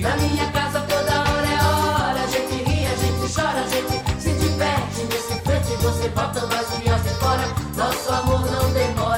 Na 0.00 0.16
minha 0.16 0.46
casa 0.52 0.80
toda 0.80 1.20
hora 1.20 1.46
é 1.46 1.62
hora, 1.62 2.22
a 2.22 2.26
gente 2.26 2.54
ri, 2.54 2.86
a 2.86 2.96
gente 2.96 3.34
chora, 3.34 3.60
a 3.60 3.68
gente 3.68 4.22
se 4.22 4.32
diverte 4.32 5.02
nesse 5.10 5.38
frente, 5.42 5.76
você 5.82 6.08
bota 6.08 6.40
as 6.40 6.80
unhas 6.80 7.02
de 7.02 7.10
fora. 7.20 7.46
Nosso 7.76 8.12
amor 8.14 8.50
não 8.50 8.72
demora 8.72 9.09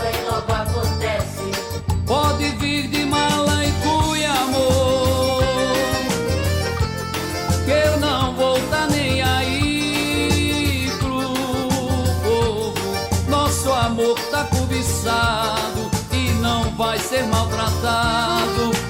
ser 17.13 17.27
maltratado 17.27 18.82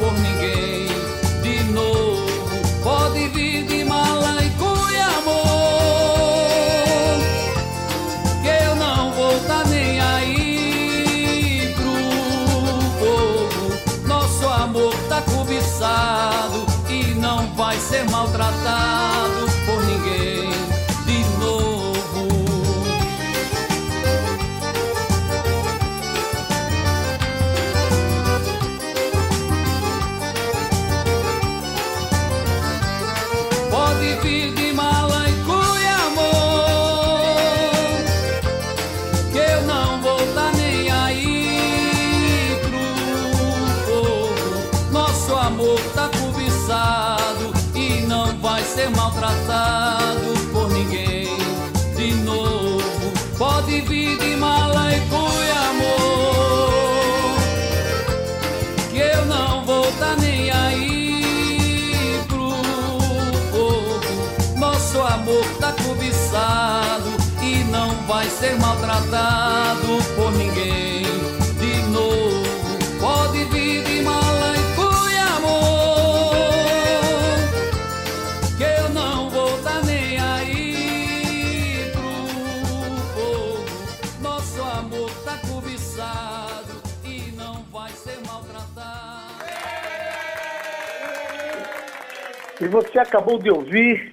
acabou 93.12 93.38
de 93.38 93.51
ouvir 93.51 94.11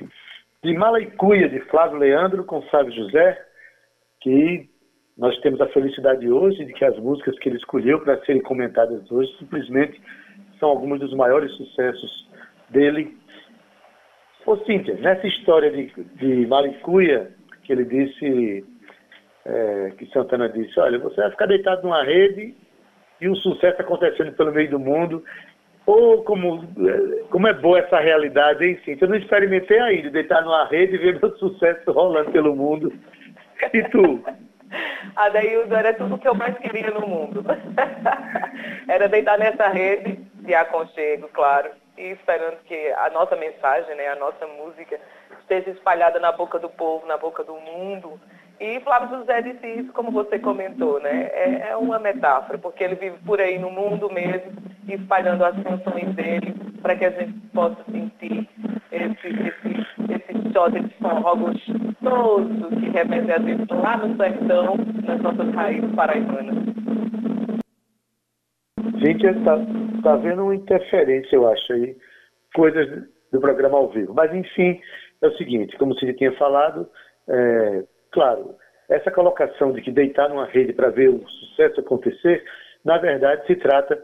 de 0.61 0.73
Malaicuia, 0.73 1.47
de 1.47 1.61
Flávio 1.61 1.97
Leandro 1.97 2.43
com 2.43 2.61
Flávio 2.63 2.93
José, 2.93 3.41
que 4.19 4.69
nós 5.17 5.39
temos 5.39 5.61
a 5.61 5.67
felicidade 5.67 6.29
hoje 6.29 6.65
de 6.65 6.73
que 6.73 6.83
as 6.83 6.97
músicas 6.99 7.39
que 7.39 7.47
ele 7.47 7.57
escolheu 7.57 8.01
para 8.01 8.19
serem 8.25 8.41
comentadas 8.41 9.09
hoje 9.09 9.33
simplesmente 9.39 10.01
são 10.59 10.67
alguns 10.67 10.99
dos 10.99 11.13
maiores 11.13 11.49
sucessos 11.53 12.29
dele. 12.69 13.17
Ô 14.45 14.57
Cíntia, 14.65 14.95
nessa 14.95 15.25
história 15.27 15.71
de, 15.71 15.85
de 16.15 16.49
que 17.63 17.71
ele 17.71 17.85
disse, 17.85 18.65
é, 19.45 19.93
que 19.97 20.07
Santana 20.07 20.49
disse, 20.49 20.77
olha, 20.77 20.99
você 20.99 21.21
vai 21.21 21.31
ficar 21.31 21.45
deitado 21.45 21.83
numa 21.83 22.03
rede 22.03 22.53
e 23.21 23.29
o 23.29 23.35
sucesso 23.35 23.81
acontecendo 23.81 24.33
pelo 24.33 24.51
meio 24.51 24.69
do 24.69 24.79
mundo. 24.79 25.23
Ou 25.89 26.23
como, 26.23 26.63
é, 26.87 27.23
como 27.31 27.47
é 27.47 27.53
boa 27.53 27.79
essa 27.79 27.99
realidade, 27.99 28.63
hein, 28.63 28.79
Cíntia? 28.85 29.05
Eu 29.05 29.09
não 29.09 29.15
experimentei 29.15 29.79
ainda, 29.79 30.11
deitar 30.11 30.43
numa 30.43 30.67
rede 30.67 30.93
e 30.93 30.97
ver 30.99 31.19
meu 31.19 31.35
sucesso 31.37 31.91
rolando 31.91 32.31
pelo 32.31 32.55
mundo. 32.55 32.93
E 33.73 33.81
tu? 33.89 34.23
Adaildo 35.17 35.73
era 35.73 35.91
tudo 35.95 36.19
que 36.19 36.27
eu 36.27 36.35
mais 36.35 36.55
queria 36.59 36.91
no 36.91 37.07
mundo. 37.07 37.43
era 38.87 39.09
deitar 39.09 39.39
nessa 39.39 39.67
rede 39.69 40.19
de 40.35 40.53
aconchego, 40.53 41.27
claro, 41.29 41.71
e 41.97 42.11
esperando 42.11 42.57
que 42.65 42.91
a 42.91 43.09
nossa 43.09 43.35
mensagem, 43.35 43.95
né, 43.95 44.09
a 44.09 44.15
nossa 44.15 44.45
música, 44.45 44.99
esteja 45.39 45.71
espalhada 45.71 46.19
na 46.19 46.31
boca 46.31 46.59
do 46.59 46.69
povo, 46.69 47.07
na 47.07 47.17
boca 47.17 47.43
do 47.43 47.55
mundo. 47.55 48.21
E 48.59 48.79
Flávio 48.81 49.19
José 49.19 49.41
disse 49.41 49.65
isso, 49.67 49.93
como 49.93 50.11
você 50.11 50.37
comentou, 50.37 50.99
né? 50.99 51.29
É, 51.31 51.69
é 51.69 51.77
uma 51.77 51.97
metáfora, 51.97 52.57
porque 52.57 52.83
ele 52.83 52.95
vive 52.95 53.17
por 53.25 53.39
aí 53.39 53.57
no 53.57 53.71
mundo 53.71 54.11
mesmo, 54.11 54.51
espalhando 54.89 55.45
as 55.45 55.55
canções 55.63 56.13
dele, 56.13 56.53
para 56.81 56.95
que 56.95 57.05
a 57.05 57.09
gente 57.09 57.39
possa 57.53 57.77
sentir 57.89 58.49
esse, 58.91 59.27
esse, 59.27 60.13
esse 60.13 60.53
shot 60.53 60.71
de 60.71 60.93
forró 60.95 61.35
gostoso 61.35 62.69
que 62.81 62.89
remete 62.89 63.31
a 63.31 63.39
gente 63.39 63.73
lá 63.73 63.97
no 63.97 64.17
sertão, 64.17 64.75
nas 65.05 65.21
nossas 65.21 65.55
raízes 65.55 65.95
paraibanas. 65.95 66.55
Cíntia, 69.01 69.33
tá, 69.45 69.57
tá 70.03 70.15
vendo 70.17 70.43
uma 70.43 70.55
interferência, 70.55 71.33
eu 71.33 71.47
acho, 71.47 71.71
aí, 71.71 71.95
coisas 72.53 73.07
do 73.31 73.39
programa 73.39 73.77
ao 73.77 73.89
vivo. 73.89 74.13
Mas, 74.13 74.33
enfim, 74.33 74.81
é 75.21 75.27
o 75.27 75.37
seguinte, 75.37 75.77
como 75.77 75.93
você 75.93 76.13
tinha 76.13 76.33
falado, 76.33 76.89
é, 77.29 77.83
claro, 78.11 78.55
essa 78.89 79.11
colocação 79.11 79.71
de 79.71 79.81
que 79.81 79.91
deitar 79.91 80.29
numa 80.29 80.45
rede 80.45 80.73
para 80.73 80.89
ver 80.89 81.09
o 81.09 81.27
sucesso 81.27 81.79
acontecer, 81.79 82.43
na 82.83 82.97
verdade 82.97 83.45
se 83.45 83.55
trata 83.55 84.01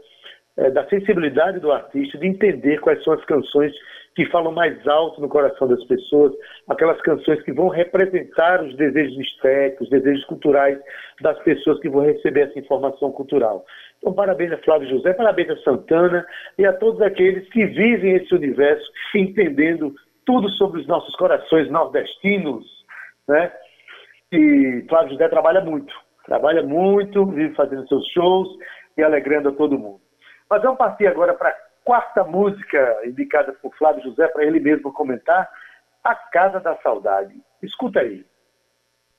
é, 0.56 0.70
da 0.70 0.86
sensibilidade 0.88 1.60
do 1.60 1.72
artista 1.72 2.16
de 2.18 2.26
entender 2.26 2.80
quais 2.80 3.02
são 3.02 3.12
as 3.12 3.24
canções 3.24 3.72
que 4.14 4.24
falam 4.26 4.50
mais 4.50 4.86
alto 4.88 5.20
no 5.20 5.28
coração 5.28 5.68
das 5.68 5.84
pessoas, 5.84 6.32
aquelas 6.66 6.98
canções 7.02 7.42
que 7.42 7.52
vão 7.52 7.68
representar 7.68 8.64
os 8.64 8.74
desejos 8.74 9.18
estéticos, 9.18 9.86
os 9.86 9.90
desejos 9.90 10.24
culturais 10.24 10.78
das 11.20 11.38
pessoas 11.40 11.78
que 11.80 11.90
vão 11.90 12.02
receber 12.02 12.48
essa 12.48 12.58
informação 12.58 13.12
cultural. 13.12 13.66
Então, 13.98 14.14
parabéns 14.14 14.52
a 14.52 14.58
Flávio 14.58 14.88
José, 14.88 15.12
parabéns 15.12 15.50
a 15.50 15.56
Santana 15.58 16.26
e 16.56 16.64
a 16.64 16.72
todos 16.72 17.02
aqueles 17.02 17.46
que 17.50 17.66
vivem 17.66 18.16
esse 18.16 18.34
universo 18.34 18.90
entendendo 19.14 19.94
tudo 20.24 20.48
sobre 20.50 20.80
os 20.80 20.86
nossos 20.86 21.14
corações 21.16 21.70
nordestinos, 21.70 22.64
né? 23.28 23.52
E 24.36 24.84
Flávio 24.88 25.12
José 25.12 25.28
trabalha 25.28 25.62
muito, 25.62 25.94
trabalha 26.26 26.62
muito, 26.62 27.24
vive 27.26 27.54
fazendo 27.54 27.88
seus 27.88 28.06
shows 28.08 28.48
e 28.96 29.02
alegrando 29.02 29.48
a 29.48 29.52
todo 29.52 29.78
mundo. 29.78 30.00
Mas 30.48 30.62
vamos 30.62 30.76
partir 30.76 31.06
agora 31.06 31.32
para 31.32 31.48
a 31.48 31.56
quarta 31.82 32.22
música 32.22 33.00
indicada 33.06 33.52
por 33.54 33.74
Flávio 33.76 34.02
José, 34.02 34.28
para 34.28 34.44
ele 34.44 34.60
mesmo 34.60 34.92
comentar, 34.92 35.48
A 36.04 36.14
Casa 36.14 36.60
da 36.60 36.76
Saudade. 36.82 37.34
Escuta 37.62 38.00
aí. 38.00 38.26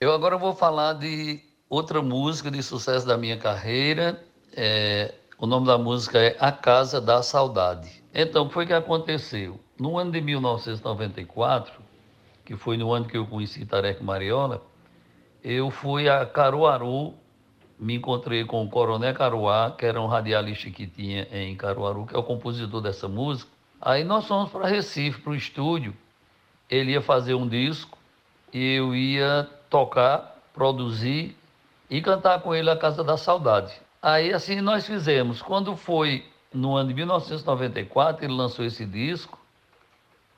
Eu 0.00 0.12
agora 0.12 0.36
vou 0.36 0.54
falar 0.54 0.92
de 0.92 1.40
outra 1.68 2.00
música 2.00 2.50
de 2.50 2.62
sucesso 2.62 3.06
da 3.06 3.18
minha 3.18 3.36
carreira. 3.36 4.20
É, 4.56 5.12
o 5.36 5.46
nome 5.46 5.66
da 5.66 5.76
música 5.76 6.18
é 6.18 6.36
A 6.38 6.52
Casa 6.52 7.00
da 7.00 7.22
Saudade. 7.24 8.04
Então, 8.14 8.44
o 8.44 8.48
que 8.48 8.54
foi 8.54 8.66
que 8.66 8.72
aconteceu? 8.72 9.58
No 9.78 9.98
ano 9.98 10.12
de 10.12 10.20
1994, 10.20 11.82
que 12.44 12.56
foi 12.56 12.76
no 12.76 12.92
ano 12.92 13.06
que 13.06 13.16
eu 13.16 13.26
conheci 13.26 13.66
Tarek 13.66 14.02
Mariola, 14.02 14.62
eu 15.50 15.70
fui 15.70 16.10
a 16.10 16.26
Caruaru, 16.26 17.14
me 17.78 17.94
encontrei 17.94 18.44
com 18.44 18.62
o 18.62 18.68
Coronel 18.68 19.14
Caruá, 19.14 19.70
que 19.70 19.86
era 19.86 19.98
um 19.98 20.06
radialista 20.06 20.68
que 20.68 20.86
tinha 20.86 21.26
em 21.32 21.56
Caruaru, 21.56 22.04
que 22.04 22.14
é 22.14 22.18
o 22.18 22.22
compositor 22.22 22.82
dessa 22.82 23.08
música. 23.08 23.50
Aí 23.80 24.04
nós 24.04 24.26
fomos 24.26 24.50
para 24.50 24.68
Recife, 24.68 25.22
para 25.22 25.32
o 25.32 25.34
estúdio. 25.34 25.96
Ele 26.68 26.92
ia 26.92 27.00
fazer 27.00 27.32
um 27.32 27.48
disco 27.48 27.96
e 28.52 28.74
eu 28.74 28.94
ia 28.94 29.48
tocar, 29.70 30.38
produzir 30.52 31.34
e 31.88 32.02
cantar 32.02 32.42
com 32.42 32.54
ele 32.54 32.68
a 32.68 32.76
Casa 32.76 33.02
da 33.02 33.16
Saudade. 33.16 33.72
Aí 34.02 34.34
assim 34.34 34.60
nós 34.60 34.86
fizemos. 34.86 35.40
Quando 35.40 35.74
foi 35.74 36.26
no 36.52 36.76
ano 36.76 36.90
de 36.90 36.94
1994, 36.94 38.22
ele 38.22 38.34
lançou 38.34 38.66
esse 38.66 38.84
disco. 38.84 39.37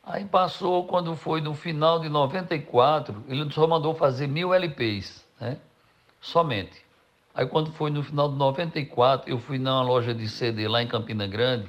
Aí 0.03 0.25
passou, 0.25 0.87
quando 0.87 1.15
foi 1.15 1.41
no 1.41 1.55
final 1.55 2.01
de 2.01 2.09
94, 2.09 3.25
ele 3.29 3.51
só 3.53 3.67
mandou 3.67 3.95
fazer 3.95 4.27
mil 4.27 4.55
LPs, 4.55 5.27
né? 5.41 5.59
Somente. 6.21 6.85
Aí 7.35 7.47
quando 7.47 7.71
foi 7.73 7.91
no 7.91 8.03
final 8.03 8.29
de 8.29 8.35
94, 8.37 9.31
eu 9.31 9.39
fui 9.39 9.59
numa 9.59 9.83
loja 9.83 10.15
de 10.15 10.29
CD 10.29 10.67
lá 10.67 10.83
em 10.83 10.89
Campina 10.89 11.27
Grande, 11.27 11.69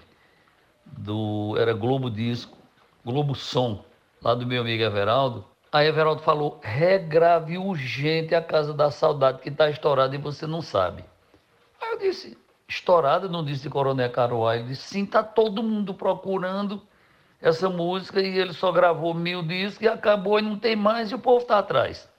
do 0.86 1.56
era 1.58 1.74
Globo 1.74 2.10
Disco, 2.10 2.58
Globo 3.06 3.36
Som, 3.36 3.84
lá 4.22 4.34
do 4.34 4.46
meu 4.46 4.62
amigo 4.62 4.84
Everaldo. 4.84 5.46
Aí 5.72 5.88
Everaldo 5.88 6.22
falou: 6.22 6.60
regrave 6.64 7.58
urgente 7.58 8.34
a 8.34 8.42
Casa 8.42 8.74
da 8.74 8.92
Saudade, 8.92 9.40
que 9.40 9.50
está 9.50 9.70
estourada 9.70 10.16
e 10.16 10.18
você 10.18 10.48
não 10.48 10.62
sabe. 10.62 11.04
Aí 11.82 11.94
eu 11.94 12.00
disse: 12.00 12.38
estourada, 12.68 13.28
não 13.28 13.44
disse 13.44 13.70
Coronel 13.70 14.10
Caruá. 14.10 14.56
Ele 14.56 14.70
disse: 14.70 14.90
sim, 14.90 15.04
está 15.04 15.22
todo 15.22 15.62
mundo 15.62 15.94
procurando 15.94 16.82
essa 17.42 17.70
música 17.70 18.22
e 18.22 18.38
ele 18.38 18.54
só 18.54 18.72
gravou 18.72 19.14
mil 19.14 19.42
discos 19.42 19.82
e 19.82 19.88
acabou 19.88 20.40
e 20.40 20.42
não 20.42 20.58
tem 20.58 20.76
mais 20.76 21.12
e 21.12 21.16
o 21.16 21.20
povo 21.20 21.42
está 21.42 21.60
atrás. 21.60 22.10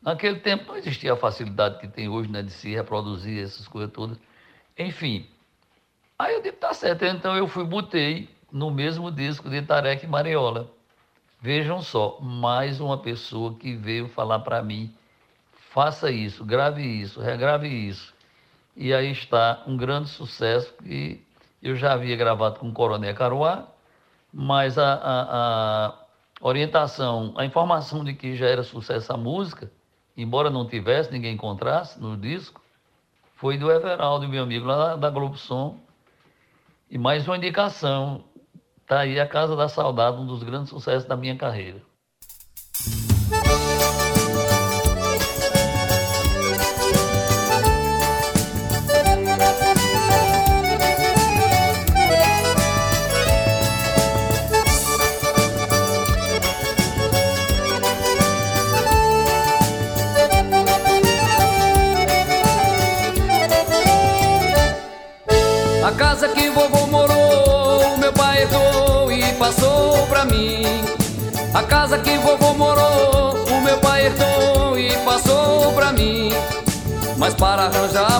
Naquele 0.00 0.38
tempo 0.40 0.68
não 0.68 0.76
existia 0.76 1.12
a 1.12 1.16
facilidade 1.16 1.78
que 1.78 1.88
tem 1.88 2.08
hoje 2.08 2.30
né, 2.30 2.42
de 2.42 2.50
se 2.50 2.74
reproduzir 2.74 3.42
essas 3.42 3.68
coisas 3.68 3.92
todas. 3.92 4.18
Enfim, 4.78 5.28
Aí 6.20 6.34
eu 6.34 6.42
disse, 6.42 6.56
tá 6.56 6.74
certo. 6.74 7.02
Então 7.06 7.34
eu 7.34 7.48
fui, 7.48 7.64
botei 7.64 8.28
no 8.52 8.70
mesmo 8.70 9.10
disco 9.10 9.48
de 9.48 9.62
Tarek 9.62 10.06
Mariola. 10.06 10.70
Vejam 11.40 11.80
só, 11.80 12.18
mais 12.20 12.78
uma 12.78 12.98
pessoa 12.98 13.54
que 13.54 13.74
veio 13.74 14.06
falar 14.06 14.40
para 14.40 14.62
mim, 14.62 14.94
faça 15.70 16.10
isso, 16.10 16.44
grave 16.44 16.82
isso, 16.82 17.22
regrave 17.22 17.68
isso. 17.68 18.12
E 18.76 18.92
aí 18.92 19.10
está 19.10 19.62
um 19.66 19.78
grande 19.78 20.10
sucesso 20.10 20.74
que 20.74 21.24
eu 21.62 21.74
já 21.74 21.94
havia 21.94 22.16
gravado 22.16 22.58
com 22.58 22.68
o 22.68 22.72
Coronel 22.74 23.14
Caruá, 23.14 23.66
mas 24.32 24.78
a, 24.78 24.94
a, 24.94 25.86
a 25.88 25.94
orientação, 26.40 27.34
a 27.36 27.44
informação 27.44 28.04
de 28.04 28.14
que 28.14 28.36
já 28.36 28.46
era 28.46 28.62
sucesso 28.62 29.12
a 29.12 29.16
música, 29.16 29.70
embora 30.16 30.50
não 30.50 30.66
tivesse, 30.66 31.12
ninguém 31.12 31.34
encontrasse 31.34 32.00
no 32.00 32.16
disco, 32.16 32.60
foi 33.36 33.56
do 33.56 33.70
Everaldo, 33.70 34.28
meu 34.28 34.42
amigo 34.42 34.66
lá 34.66 34.96
da 34.96 35.10
Globo 35.10 35.36
Som. 35.36 35.78
E 36.90 36.98
mais 36.98 37.26
uma 37.26 37.36
indicação, 37.36 38.24
tá 38.86 39.00
aí 39.00 39.18
a 39.18 39.26
Casa 39.26 39.56
da 39.56 39.68
Saudade, 39.68 40.18
um 40.18 40.26
dos 40.26 40.42
grandes 40.42 40.70
sucessos 40.70 41.08
da 41.08 41.16
minha 41.16 41.36
carreira. 41.36 41.80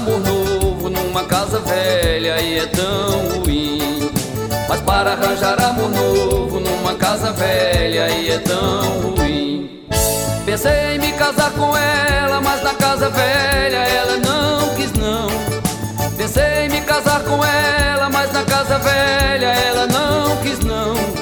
Amor 0.00 0.20
novo 0.20 0.88
numa 0.88 1.24
casa 1.24 1.60
velha 1.60 2.40
e 2.40 2.58
é 2.58 2.66
tão 2.66 3.40
ruim. 3.40 4.10
Mas 4.68 4.80
para 4.80 5.12
arranjar 5.12 5.62
amor 5.62 5.90
novo 5.90 6.58
numa 6.58 6.94
casa 6.94 7.32
velha 7.32 8.08
e 8.10 8.30
é 8.30 8.38
tão 8.38 9.00
ruim. 9.00 9.84
Pensei 10.46 10.94
em 10.94 10.98
me 10.98 11.12
casar 11.12 11.50
com 11.52 11.76
ela, 11.76 12.40
mas 12.40 12.62
na 12.62 12.74
casa 12.74 13.10
velha 13.10 13.76
ela 13.76 14.16
não 14.16 14.74
quis 14.74 14.92
não. 14.94 15.28
Pensei 16.16 16.66
em 16.66 16.70
me 16.70 16.80
casar 16.80 17.22
com 17.24 17.44
ela, 17.44 18.08
mas 18.08 18.32
na 18.32 18.42
casa 18.44 18.78
velha 18.78 19.46
ela 19.46 19.86
não 19.86 20.36
quis 20.38 20.58
não 20.60 21.20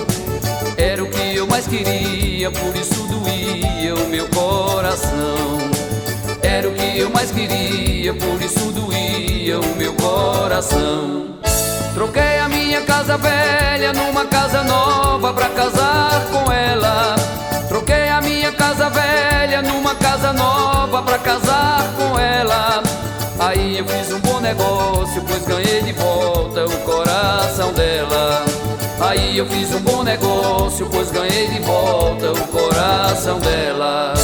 mais 1.58 1.66
queria, 1.66 2.52
por 2.52 2.76
isso 2.76 3.02
doía 3.08 3.94
o 3.96 4.08
meu 4.08 4.28
coração. 4.28 5.77
Era 6.58 6.68
o 6.68 6.74
que 6.74 6.98
eu 6.98 7.08
mais 7.10 7.30
queria, 7.30 8.12
por 8.14 8.42
isso 8.42 8.72
doía 8.72 9.60
o 9.60 9.76
meu 9.76 9.94
coração. 9.94 11.38
Troquei 11.94 12.40
a 12.40 12.48
minha 12.48 12.80
casa 12.80 13.16
velha 13.16 13.92
numa 13.92 14.24
casa 14.24 14.64
nova 14.64 15.32
pra 15.34 15.50
casar 15.50 16.20
com 16.32 16.50
ela. 16.50 17.14
Troquei 17.68 18.08
a 18.08 18.20
minha 18.20 18.50
casa 18.50 18.90
velha 18.90 19.62
numa 19.62 19.94
casa 19.94 20.32
nova 20.32 21.00
pra 21.00 21.18
casar 21.18 21.84
com 21.96 22.18
ela. 22.18 22.82
Aí 23.38 23.78
eu 23.78 23.86
fiz 23.86 24.12
um 24.12 24.18
bom 24.18 24.40
negócio, 24.40 25.22
pois 25.28 25.44
ganhei 25.46 25.80
de 25.82 25.92
volta 25.92 26.64
o 26.64 26.78
coração 26.78 27.72
dela. 27.72 28.44
Aí 28.98 29.38
eu 29.38 29.46
fiz 29.46 29.72
um 29.72 29.80
bom 29.80 30.02
negócio, 30.02 30.88
pois 30.90 31.08
ganhei 31.12 31.46
de 31.50 31.60
volta 31.60 32.32
o 32.32 32.48
coração 32.48 33.38
dela. 33.38 34.14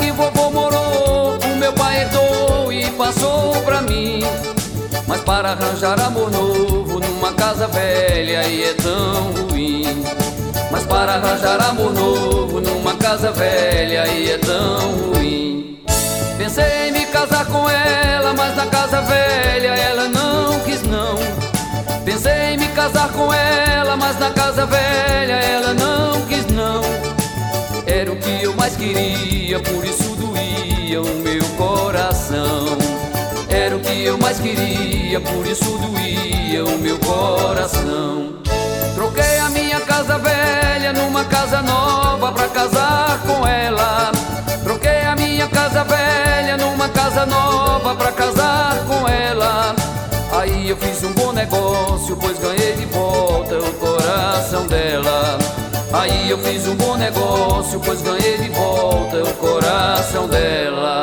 Que 0.00 0.10
vovô 0.10 0.50
morou, 0.50 1.38
o 1.38 1.56
meu 1.56 1.72
pai 1.74 2.02
herdou 2.02 2.72
e 2.72 2.90
passou 2.92 3.52
pra 3.62 3.82
mim. 3.82 4.22
Mas 5.06 5.20
para 5.20 5.50
arranjar 5.50 6.00
amor 6.00 6.30
novo 6.30 6.98
numa 6.98 7.32
casa 7.34 7.66
velha 7.68 8.46
e 8.48 8.64
é 8.64 8.74
tão 8.74 9.32
ruim. 9.32 10.02
Mas 10.70 10.84
para 10.84 11.14
arranjar 11.14 11.60
amor 11.68 11.92
novo 11.92 12.60
numa 12.60 12.94
casa 12.94 13.30
velha 13.32 14.06
e 14.06 14.30
é 14.30 14.38
tão 14.38 15.12
ruim. 15.12 15.82
Pensei 16.38 16.88
em 16.88 16.92
me 16.92 17.06
casar 17.06 17.44
com 17.46 17.68
ela, 17.68 18.32
mas 18.32 18.56
na 18.56 18.66
casa 18.66 19.02
velha 19.02 19.74
ela 19.74 20.08
não 20.08 20.58
quis 20.60 20.82
não. 20.82 21.18
Pensei 22.04 22.54
em 22.54 22.58
me 22.58 22.68
casar 22.68 23.10
com 23.10 23.32
ela, 23.32 23.96
mas 23.96 24.18
na 24.18 24.30
casa 24.30 24.64
velha 24.64 25.34
ela 25.34 25.74
não 25.74 26.20
quis 26.22 26.46
não. 26.46 27.09
Era 27.90 28.12
o 28.12 28.16
que 28.16 28.44
eu 28.44 28.54
mais 28.54 28.76
queria, 28.76 29.58
por 29.58 29.84
isso 29.84 30.14
doía 30.14 31.02
o 31.02 31.14
meu 31.16 31.42
coração. 31.58 32.78
Era 33.48 33.76
o 33.76 33.80
que 33.80 34.04
eu 34.04 34.16
mais 34.16 34.38
queria, 34.38 35.20
por 35.20 35.44
isso 35.44 35.76
doía 35.78 36.64
o 36.64 36.78
meu 36.78 36.96
coração. 37.00 38.34
Troquei 38.94 39.38
a 39.38 39.50
minha 39.50 39.80
casa 39.80 40.18
velha 40.18 40.92
numa 40.92 41.24
casa 41.24 41.60
nova 41.62 42.30
pra 42.30 42.46
casar 42.46 43.20
com 43.26 43.44
ela. 43.44 44.12
Troquei 44.62 45.02
a 45.02 45.16
minha 45.16 45.48
casa 45.48 45.82
velha 45.82 46.56
numa 46.58 46.88
casa 46.90 47.26
nova 47.26 47.96
pra 47.96 48.12
casar 48.12 48.84
com 48.86 49.08
ela. 49.08 49.74
Aí 50.32 50.68
eu 50.68 50.76
fiz 50.76 51.02
um 51.02 51.12
bom 51.12 51.32
negócio, 51.32 52.16
Aí 56.00 56.30
eu 56.30 56.38
fiz 56.38 56.66
um 56.66 56.74
bom 56.76 56.96
negócio, 56.96 57.78
pois 57.78 58.00
ganhei 58.00 58.38
de 58.38 58.48
volta 58.48 59.22
o 59.22 59.34
coração 59.34 60.26
dela. 60.26 61.02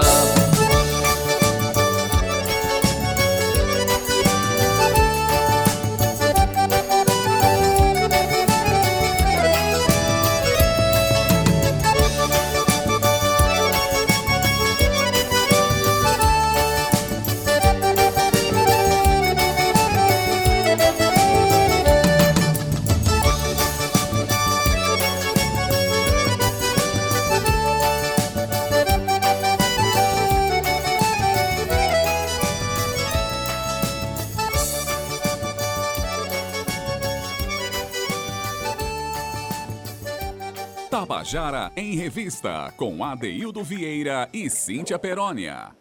Tabajara 41.27 41.71
em 41.75 41.97
Revista, 41.97 42.71
com 42.77 43.03
Adeildo 43.03 43.61
Vieira 43.61 44.29
e 44.33 44.49
Cíntia 44.49 44.97
Perónia. 44.97 45.71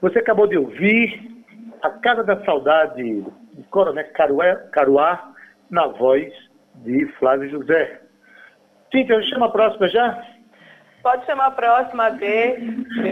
Você 0.00 0.20
acabou 0.20 0.46
de 0.46 0.56
ouvir 0.56 1.20
A 1.82 1.90
Casa 1.90 2.22
da 2.22 2.44
Saudade, 2.44 3.02
de 3.02 3.62
Coronel 3.70 4.06
Caruá, 4.72 5.32
na 5.68 5.88
voz 5.88 6.32
de 6.76 7.06
Flávio 7.18 7.50
José. 7.50 8.02
Cíntia, 8.92 9.20
chama 9.24 9.46
a 9.46 9.50
próxima 9.50 9.88
já? 9.88 10.22
Pode 11.02 11.26
chamar 11.26 11.46
a 11.46 11.50
próxima, 11.50 12.06
Adê. 12.06 12.58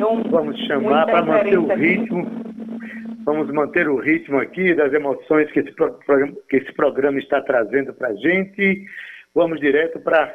Um, 0.08 0.22
Vamos 0.30 0.56
chamar 0.66 1.06
para 1.06 1.22
manter 1.22 1.58
o 1.58 1.74
ritmo. 1.74 2.26
Vamos 3.24 3.52
manter 3.52 3.88
o 3.88 3.96
ritmo 3.96 4.38
aqui 4.38 4.72
das 4.72 4.92
emoções 4.92 5.50
que 5.50 5.58
esse, 5.58 5.72
programa, 5.72 6.32
que 6.48 6.58
esse 6.58 6.72
programa 6.74 7.18
está 7.18 7.40
trazendo 7.42 7.92
para 7.92 8.08
a 8.08 8.14
gente. 8.14 8.84
Vamos 9.34 9.58
direto 9.58 9.98
para 9.98 10.32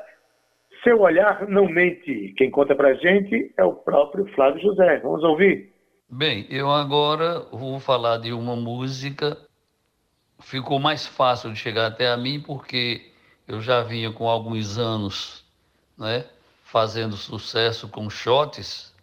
seu 0.86 1.02
olhar 1.02 1.46
não 1.50 1.68
mente. 1.68 2.34
Quem 2.38 2.50
conta 2.50 2.74
pra 2.74 2.94
gente 2.94 3.52
é 3.58 3.64
o 3.66 3.74
próprio 3.74 4.26
Flávio 4.34 4.62
José. 4.62 5.00
Vamos 5.00 5.24
ouvir. 5.24 5.74
Bem, 6.10 6.46
eu 6.50 6.72
agora 6.72 7.42
vou 7.52 7.80
falar 7.80 8.20
de 8.20 8.32
uma 8.32 8.56
música 8.56 9.36
ficou 10.40 10.80
mais 10.80 11.06
fácil 11.06 11.52
de 11.52 11.60
chegar 11.60 11.88
até 11.88 12.08
a 12.08 12.18
mim 12.18 12.40
porque 12.40 13.12
eu 13.48 13.62
já 13.62 13.82
vinha 13.82 14.12
com 14.12 14.28
alguns 14.28 14.78
anos, 14.78 15.44
né, 15.98 16.26
fazendo 16.64 17.16
sucesso 17.16 17.88
com 17.88 18.10
shots. 18.10 18.94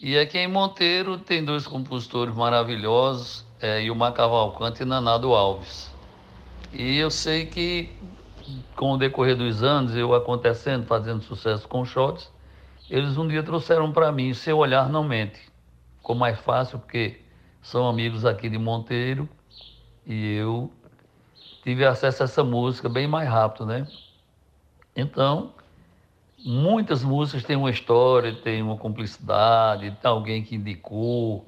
E 0.00 0.18
aqui 0.18 0.38
em 0.38 0.48
Monteiro 0.48 1.18
tem 1.18 1.44
dois 1.44 1.66
compositores 1.66 2.34
maravilhosos, 2.34 3.44
é, 3.60 3.82
Ilmar 3.82 4.12
Cavalcante 4.12 4.82
e 4.82 4.86
Nanado 4.86 5.34
Alves. 5.34 5.90
E 6.72 6.98
eu 6.98 7.10
sei 7.10 7.46
que 7.46 7.90
com 8.76 8.92
o 8.92 8.98
decorrer 8.98 9.36
dos 9.36 9.62
anos, 9.62 9.96
eu 9.96 10.14
acontecendo, 10.14 10.86
fazendo 10.86 11.22
sucesso 11.22 11.66
com 11.68 11.84
shots, 11.84 12.30
eles 12.88 13.16
um 13.16 13.28
dia 13.28 13.42
trouxeram 13.42 13.92
para 13.92 14.10
mim, 14.10 14.34
seu 14.34 14.58
olhar 14.58 14.88
não 14.88 15.04
mente. 15.04 15.40
Ficou 15.98 16.16
mais 16.16 16.38
fácil 16.40 16.78
porque 16.78 17.20
são 17.62 17.88
amigos 17.88 18.24
aqui 18.24 18.48
de 18.48 18.58
Monteiro 18.58 19.28
e 20.06 20.34
eu 20.34 20.72
tive 21.62 21.84
acesso 21.84 22.22
a 22.22 22.24
essa 22.24 22.42
música 22.42 22.88
bem 22.88 23.06
mais 23.06 23.28
rápido, 23.28 23.66
né? 23.66 23.86
Então, 24.96 25.52
muitas 26.44 27.04
músicas 27.04 27.44
têm 27.44 27.56
uma 27.56 27.70
história, 27.70 28.34
têm 28.34 28.62
uma 28.62 28.76
cumplicidade, 28.76 29.96
tem 30.00 30.10
alguém 30.10 30.42
que 30.42 30.56
indicou, 30.56 31.46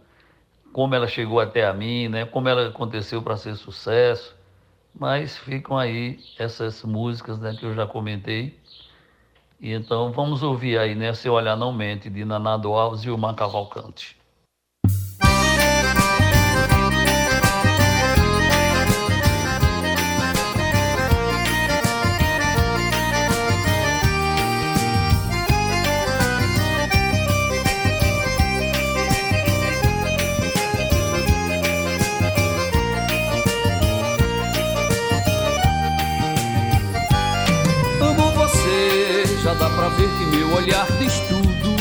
como 0.72 0.94
ela 0.94 1.06
chegou 1.06 1.40
até 1.40 1.66
a 1.66 1.72
mim, 1.72 2.08
né? 2.08 2.24
Como 2.24 2.48
ela 2.48 2.68
aconteceu 2.68 3.22
para 3.22 3.36
ser 3.36 3.56
sucesso. 3.56 4.34
Mas 4.94 5.36
ficam 5.38 5.76
aí 5.78 6.24
essas 6.38 6.82
músicas, 6.82 7.38
né, 7.38 7.54
que 7.54 7.64
eu 7.64 7.74
já 7.74 7.86
comentei. 7.86 8.58
E 9.60 9.72
então 9.72 10.12
vamos 10.12 10.42
ouvir 10.42 10.78
aí, 10.78 10.94
né, 10.94 11.14
Se 11.14 11.28
Olhar 11.28 11.56
Não 11.56 11.72
Mente, 11.72 12.10
de 12.10 12.24
Nanado 12.24 12.72
Alves 12.72 13.02
e 13.04 13.10
o 13.10 13.34
Cavalcante. 13.34 14.21
Meu 40.52 40.56
olhar 40.56 40.86
diz 40.98 41.14
tudo. 41.28 41.72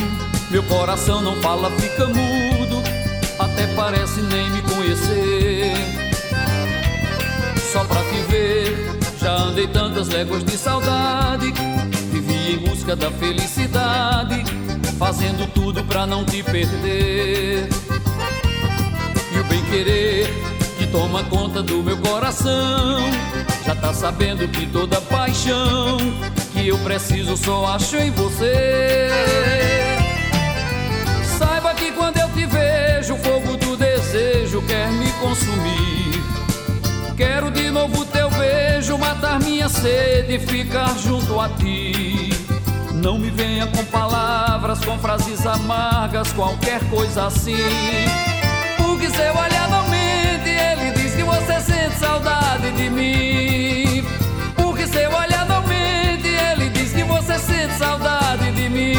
Meu 0.49 0.63
coração 0.63 1.21
não 1.21 1.35
fala, 1.41 1.69
fica 1.71 2.07
mudo. 2.07 2.81
Até 3.37 3.67
parece 3.75 4.21
nem 4.21 4.49
me 4.49 4.61
conhecer. 4.61 5.73
Só 7.71 7.83
pra 7.83 8.01
te 8.03 8.21
ver, 8.29 8.89
já 9.19 9.35
andei 9.35 9.67
tantas 9.67 10.07
léguas 10.09 10.43
de 10.43 10.57
saudade. 10.57 11.53
Vivi 12.11 12.53
em 12.53 12.57
busca 12.57 12.95
da 12.95 13.11
felicidade, 13.11 14.43
fazendo 14.97 15.51
tudo 15.53 15.83
pra 15.83 16.05
não 16.05 16.23
te 16.23 16.43
perder. 16.43 17.67
E 19.33 19.39
o 19.39 19.43
bem 19.45 19.63
querer 19.65 20.33
que 20.77 20.87
toma 20.87 21.23
conta 21.25 21.63
do 21.63 21.81
meu 21.81 21.97
coração, 21.97 22.99
já 23.65 23.75
tá 23.75 23.93
sabendo 23.93 24.47
que 24.47 24.65
toda 24.67 24.99
paixão 25.01 25.97
que 26.61 26.67
eu 26.67 26.77
preciso 26.79 27.35
só 27.35 27.65
acho 27.73 27.97
em 27.97 28.11
você. 28.11 29.09
Saiba 31.37 31.73
que 31.73 31.91
quando 31.91 32.17
eu 32.17 32.29
te 32.29 32.45
vejo, 32.45 33.15
o 33.15 33.17
fogo 33.17 33.57
do 33.57 33.75
desejo 33.75 34.61
quer 34.67 34.91
me 34.91 35.11
consumir. 35.13 36.23
Quero 37.17 37.49
de 37.49 37.71
novo 37.71 38.05
teu 38.05 38.29
beijo, 38.29 38.95
matar 38.97 39.39
minha 39.39 39.67
sede 39.67 40.35
e 40.35 40.39
ficar 40.39 40.95
junto 40.99 41.39
a 41.39 41.49
ti. 41.49 42.29
Não 42.93 43.17
me 43.17 43.31
venha 43.31 43.65
com 43.65 43.83
palavras, 43.85 44.85
com 44.85 44.99
frases 44.99 45.43
amargas, 45.47 46.31
qualquer 46.33 46.79
coisa 46.91 47.25
assim. 47.25 47.57
Porque 48.77 49.09
seu 49.09 49.35
olhar 49.35 49.67
não 49.67 49.87
mente, 49.89 50.49
ele 50.49 50.91
diz 50.91 51.15
que 51.15 51.23
você 51.23 51.59
sente 51.59 51.97
saudade 51.97 52.69
de 52.71 52.89
mim. 52.89 54.05
Porque 54.55 54.85
seu 54.85 55.09
olhar 55.09 55.47
não 55.47 55.50
você 57.31 57.39
sente 57.39 57.73
saudade 57.77 58.51
de 58.51 58.69
mim. 58.69 58.93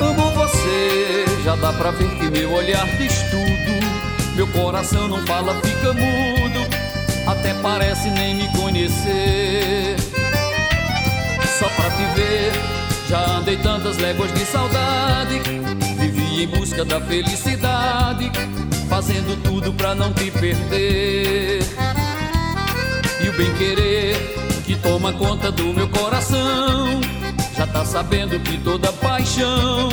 Amo 0.00 0.30
você, 0.32 1.24
já 1.44 1.54
dá 1.56 1.72
pra 1.72 1.90
ver 1.90 2.08
que 2.16 2.30
meu 2.30 2.52
olhar 2.52 2.86
diz 2.96 3.12
tudo 3.30 3.49
coração 4.80 5.08
não 5.08 5.26
fala, 5.26 5.60
fica 5.60 5.92
mudo, 5.92 6.66
até 7.26 7.52
parece 7.54 8.08
nem 8.08 8.34
me 8.34 8.48
conhecer. 8.56 9.96
Só 11.58 11.68
pra 11.68 11.90
te 11.90 12.04
ver, 12.14 12.50
já 13.06 13.36
andei 13.36 13.58
tantas 13.58 13.98
léguas 13.98 14.32
de 14.32 14.40
saudade, 14.46 15.38
vivi 15.98 16.44
em 16.44 16.46
busca 16.46 16.82
da 16.82 16.98
felicidade, 16.98 18.32
fazendo 18.88 19.36
tudo 19.42 19.70
pra 19.74 19.94
não 19.94 20.14
te 20.14 20.30
perder. 20.30 21.60
E 23.22 23.28
o 23.28 23.32
bem 23.34 23.52
querer 23.58 24.16
que 24.64 24.76
toma 24.76 25.12
conta 25.12 25.52
do 25.52 25.74
meu 25.74 25.90
coração, 25.90 27.02
já 27.54 27.66
tá 27.66 27.84
sabendo 27.84 28.40
que 28.40 28.56
toda 28.56 28.90
paixão 28.94 29.90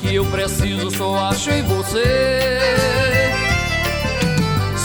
que 0.00 0.14
eu 0.14 0.24
preciso 0.26 0.92
só 0.92 1.28
acho 1.28 1.50
em 1.50 1.62
você. 1.62 3.17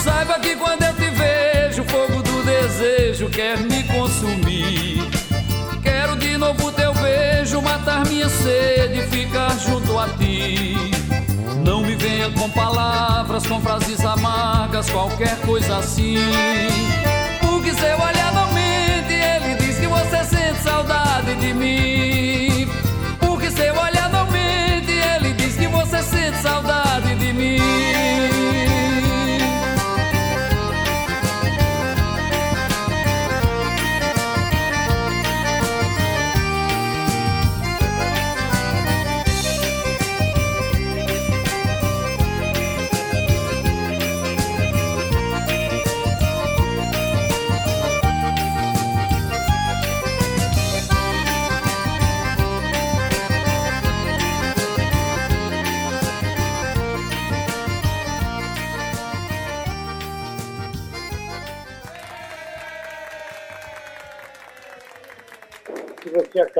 Saiba 0.03 0.37
que 0.37 0.53
quando 0.57 0.83
eu 0.83 0.93
te 0.95 1.09
vejo, 1.11 1.81
o 1.81 1.85
fogo 1.85 2.21
do 2.21 2.43
desejo 2.43 3.29
quer 3.29 3.57
me 3.57 3.83
consumir. 3.83 5.01
Quero 5.81 6.17
de 6.17 6.35
novo 6.35 6.73
teu 6.73 6.93
beijo, 6.95 7.61
matar 7.61 8.05
minha 8.07 8.27
sede 8.27 8.99
e 8.99 9.07
ficar 9.07 9.57
junto 9.57 9.97
a 9.97 10.09
ti. 10.09 10.75
Não 11.63 11.81
me 11.81 11.95
venha 11.95 12.29
com 12.31 12.49
palavras, 12.49 13.47
com 13.47 13.61
frases 13.61 14.03
amargas, 14.03 14.89
qualquer 14.89 15.39
coisa 15.45 15.77
assim. 15.77 16.17
Porque 17.39 17.73
seu 17.73 17.95
olhar 17.95 18.33
não 18.33 18.51
mente, 18.51 19.13
ele 19.13 19.55
diz 19.55 19.79
que 19.79 19.87
você 19.87 20.25
sente 20.25 20.63
saudade 20.63 21.33
de 21.35 21.53
mim. 21.53 22.67
Porque 23.21 23.49
seu 23.49 23.73
olhar 23.73 24.09
não 24.09 24.29
mente, 24.29 24.91
ele 24.91 25.31
diz 25.31 25.55
que 25.55 25.67
você 25.67 26.03
sente 26.03 26.41
saudade 26.41 27.15
de 27.15 27.31
mim. 27.31 27.92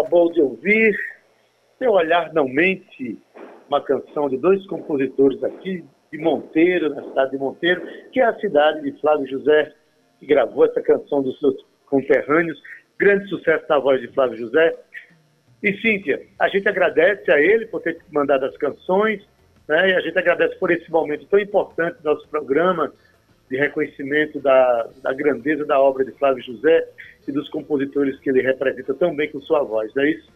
Você 0.04 0.08
acabou 0.08 0.32
de 0.32 0.42
ouvir, 0.42 0.96
Seu 1.80 1.92
Olhar 1.92 2.34
Não 2.34 2.48
Mente, 2.48 3.18
uma 3.68 3.82
canção 3.82 4.30
de 4.30 4.38
dois 4.38 4.66
compositores 4.68 5.42
aqui 5.44 5.84
de 6.12 6.18
Monteiro, 6.18 6.94
na 6.94 7.04
cidade 7.04 7.32
de 7.32 7.38
Monteiro, 7.38 7.82
que 8.12 8.20
é 8.20 8.26
a 8.26 8.40
cidade 8.40 8.82
de 8.82 9.00
Flávio 9.00 9.28
José, 9.28 9.74
que 10.20 10.26
gravou 10.26 10.66
essa 10.66 10.82
canção 10.82 11.22
dos 11.22 11.38
seus 11.40 11.56
conterrâneos. 11.86 12.62
Grande 13.00 13.28
sucesso 13.30 13.66
na 13.70 13.80
voz 13.80 14.02
de 14.02 14.08
Flávio 14.10 14.38
José. 14.38 14.76
E 15.62 15.74
Cíntia, 15.78 16.22
a 16.40 16.50
gente 16.50 16.68
agradece 16.68 17.32
a 17.32 17.40
ele 17.40 17.66
por 17.68 17.82
ter 17.82 17.98
mandado 18.12 18.46
as 18.46 18.56
canções, 18.58 19.26
né? 19.68 19.92
e 19.92 19.96
a 19.96 20.02
gente 20.02 20.18
agradece 20.18 20.56
por 20.58 20.70
esse 20.72 20.90
momento 20.92 21.26
tão 21.28 21.40
importante 21.40 22.02
do 22.02 22.04
nosso 22.04 22.28
programa 22.28 22.92
de 23.50 23.58
reconhecimento 23.58 24.40
da, 24.40 24.90
da 25.02 25.14
grandeza 25.14 25.66
da 25.66 25.80
obra 25.80 26.04
de 26.04 26.12
Flávio 26.14 26.44
José 26.44 26.88
e 27.28 27.32
dos 27.32 27.50
compositores 27.50 28.20
que 28.20 28.30
ele 28.30 28.42
representa 28.42 28.94
tão 28.94 29.16
bem 29.16 29.32
com 29.32 29.42
sua 29.42 29.64
voz, 29.64 29.94
não 29.96 30.04
é 30.04 30.10
isso? 30.10 30.32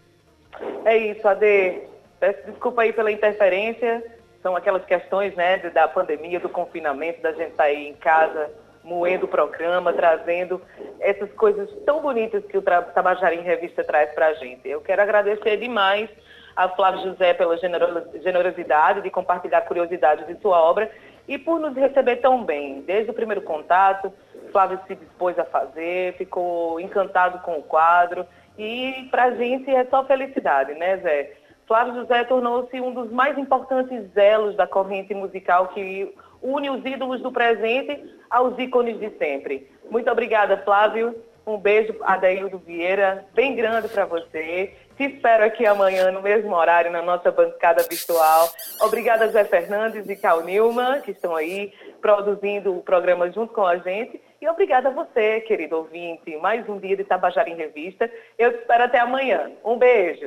É 0.86 0.98
isso, 0.98 1.28
Ade. 1.28 1.82
Peço 2.20 2.50
desculpa 2.50 2.82
aí 2.82 2.92
pela 2.92 3.12
interferência, 3.12 4.04
são 4.42 4.56
aquelas 4.56 4.84
questões 4.86 5.36
né, 5.36 5.58
da 5.70 5.88
pandemia, 5.88 6.40
do 6.40 6.50
confinamento, 6.50 7.22
da 7.22 7.32
gente 7.32 7.52
estar 7.52 7.64
tá 7.64 7.70
aí 7.70 7.88
em 7.88 7.94
casa, 7.94 8.50
moendo 8.84 9.26
o 9.26 9.30
programa, 9.30 9.94
trazendo 9.94 10.62
essas 11.00 11.32
coisas 11.34 11.70
tão 11.86 12.02
bonitas 12.02 12.44
que 12.46 12.58
o 12.58 12.62
Tabajara 12.62 13.36
em 13.36 13.42
Revista 13.42 13.84
traz 13.84 14.12
para 14.14 14.28
a 14.28 14.34
gente. 14.34 14.68
Eu 14.68 14.82
quero 14.82 15.02
agradecer 15.02 15.58
demais 15.58 16.10
a 16.56 16.68
Flávio 16.70 17.04
José 17.04 17.36
pela 17.36 17.56
generosidade 17.58 19.02
de 19.02 19.12
compartilhar 19.12 19.62
curiosidades 19.62 20.26
de 20.26 20.42
sua 20.42 20.60
obra 20.60 20.90
e 21.28 21.38
por 21.38 21.60
nos 21.60 21.76
receber 21.76 22.18
tão 22.18 22.44
bem. 22.44 22.82
Desde 22.82 23.12
o 23.12 23.14
primeiro 23.14 23.42
contato, 23.42 24.12
Flávio 24.52 24.80
se 24.88 24.96
dispôs 24.96 25.38
a 25.38 25.46
fazer, 25.46 26.16
ficou 26.18 26.80
encantado 26.80 27.40
com 27.40 27.58
o 27.58 27.64
quadro 27.64 28.26
e 28.58 29.08
para 29.12 29.26
a 29.26 29.36
gente 29.36 29.70
é 29.70 29.86
só 29.86 30.04
felicidade, 30.06 30.74
né, 30.74 30.98
Zé? 30.98 31.34
Flávio 31.68 31.96
José 31.96 32.24
tornou-se 32.24 32.80
um 32.80 32.94
dos 32.94 33.12
mais 33.12 33.38
importantes 33.38 34.16
elos 34.16 34.56
da 34.56 34.66
corrente 34.66 35.14
musical 35.14 35.68
que 35.68 36.14
une 36.42 36.70
os 36.70 36.86
ídolos 36.86 37.22
do 37.22 37.32
presente 37.32 38.04
aos 38.30 38.58
ícones 38.58 39.00
de 39.00 39.10
sempre. 39.18 39.70
Muito 39.92 40.10
obrigada, 40.10 40.58
Flávio. 40.58 41.16
Um 41.46 41.58
beijo, 41.58 41.96
Adaildo 42.02 42.58
Vieira, 42.58 43.26
bem 43.34 43.56
grande 43.56 43.88
para 43.90 44.06
você. 44.06 44.74
Te 44.98 45.04
espero 45.04 45.45
aqui 45.45 45.64
amanhã, 45.64 46.12
no 46.12 46.24
mesmo 46.24 46.56
horário, 46.56 46.91
na 46.91 47.04
nossa 47.04 47.32
bancada 47.32 47.84
virtual. 47.88 48.50
Obrigada, 48.82 49.28
Zé 49.28 49.43
Fernandes 49.43 50.10
e 50.10 50.16
Cal 50.16 50.43
Nilman, 50.43 51.02
que 51.02 51.12
estão 51.12 51.36
aí 51.36 51.72
produzindo 52.02 52.76
o 52.76 52.82
programa 52.82 53.32
junto 53.32 53.54
com 53.54 53.64
a 53.64 53.78
gente. 53.78 54.20
E 54.41 54.50
obrigada 54.50 54.89
a 54.89 54.91
você, 54.91 55.41
querido 55.41 55.78
ouvinte. 55.78 56.36
Mais 56.38 56.68
um 56.68 56.80
dia 56.80 56.98
de 56.98 57.04
Tabajara 57.04 57.48
em 57.48 57.56
Revista. 57.56 58.10
Eu 58.39 58.54
te 58.54 58.60
espero 58.62 58.86
até 58.86 58.98
amanhã. 58.98 59.52
Um 59.64 59.78
beijo. 59.78 60.26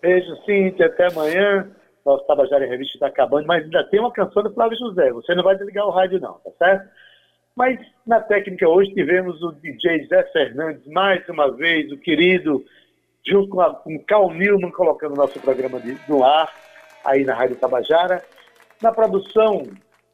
Beijo, 0.00 0.36
Cíntia. 0.44 0.86
Até 0.86 1.08
amanhã. 1.08 1.68
Nosso 2.06 2.24
Tabajara 2.24 2.66
em 2.66 2.70
Revista 2.70 2.94
está 2.94 3.08
acabando, 3.08 3.48
mas 3.48 3.64
ainda 3.64 3.82
tem 3.90 3.98
uma 3.98 4.12
canção 4.12 4.44
do 4.44 4.54
Flávio 4.54 4.78
José. 4.78 5.10
Você 5.10 5.34
não 5.34 5.42
vai 5.42 5.56
desligar 5.56 5.86
o 5.86 5.90
rádio, 5.90 6.20
não, 6.20 6.34
tá 6.34 6.50
certo? 6.58 6.88
Mas 7.56 7.80
na 8.06 8.20
técnica 8.20 8.68
hoje 8.68 8.92
tivemos 8.94 9.42
o 9.42 9.52
DJ 9.52 10.06
Zé 10.06 10.22
Fernandes, 10.32 10.86
mais 10.86 11.26
uma 11.28 11.50
vez, 11.50 11.90
o 11.90 11.96
querido, 11.96 12.64
junto 13.26 13.48
com, 13.48 13.60
a, 13.60 13.74
com 13.74 13.98
Cal 14.04 14.30
Newman, 14.30 14.70
colocando 14.70 15.12
o 15.12 15.16
nosso 15.16 15.40
programa 15.40 15.80
de, 15.80 15.96
no 16.08 16.24
ar, 16.24 16.52
aí 17.04 17.24
na 17.24 17.34
Rádio 17.34 17.56
Tabajara. 17.56 18.22
Na 18.82 18.92
produção 18.92 19.62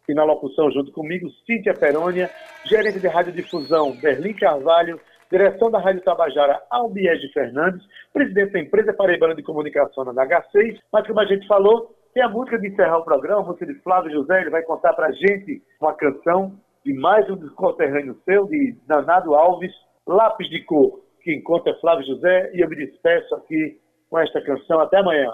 e 0.08 0.14
na 0.14 0.24
locução, 0.24 0.70
junto 0.70 0.92
comigo, 0.92 1.28
Cíntia 1.46 1.74
Perônia, 1.74 2.30
gerente 2.64 3.00
de 3.00 3.08
radiodifusão, 3.08 3.92
Berlim 3.92 4.34
Carvalho, 4.34 5.00
direção 5.30 5.70
da 5.70 5.78
Rádio 5.78 6.02
Tabajara, 6.02 6.60
Albiege 6.70 7.28
Fernandes, 7.32 7.82
presidente 8.12 8.52
da 8.52 8.60
empresa 8.60 8.92
Paraibana 8.92 9.34
de 9.34 9.42
Comunicação 9.42 10.04
na 10.04 10.26
H6. 10.26 10.78
Mas 10.92 11.06
como 11.06 11.20
a 11.20 11.26
gente 11.26 11.46
falou, 11.46 11.94
tem 12.12 12.22
a 12.22 12.28
música 12.28 12.58
de 12.58 12.68
encerrar 12.68 12.98
o 12.98 13.04
programa, 13.04 13.42
música 13.42 13.66
de 13.66 13.74
Flávio 13.82 14.10
José, 14.10 14.40
ele 14.40 14.50
vai 14.50 14.62
contar 14.62 14.92
pra 14.94 15.12
gente 15.12 15.62
uma 15.80 15.94
canção 15.94 16.58
de 16.84 16.92
mais 16.92 17.28
um 17.30 17.36
dos 17.36 17.52
conterrâneos 17.54 18.16
seu, 18.24 18.46
de 18.46 18.76
Danado 18.86 19.34
Alves, 19.34 19.72
Lápis 20.06 20.48
de 20.48 20.64
Cor, 20.64 21.00
que 21.22 21.34
encontra 21.34 21.74
Flávio 21.80 22.06
José, 22.06 22.50
e 22.54 22.60
eu 22.60 22.68
me 22.68 22.76
despeço 22.76 23.34
aqui 23.34 23.78
com 24.08 24.18
esta 24.18 24.40
canção. 24.40 24.80
Até 24.80 24.98
amanhã. 24.98 25.30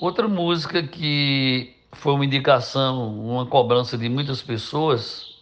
Outra 0.00 0.28
música 0.28 0.82
que 0.82 1.74
foi 1.92 2.12
uma 2.12 2.24
indicação, 2.24 3.08
uma 3.18 3.46
cobrança 3.46 3.96
de 3.96 4.08
muitas 4.08 4.42
pessoas, 4.42 5.36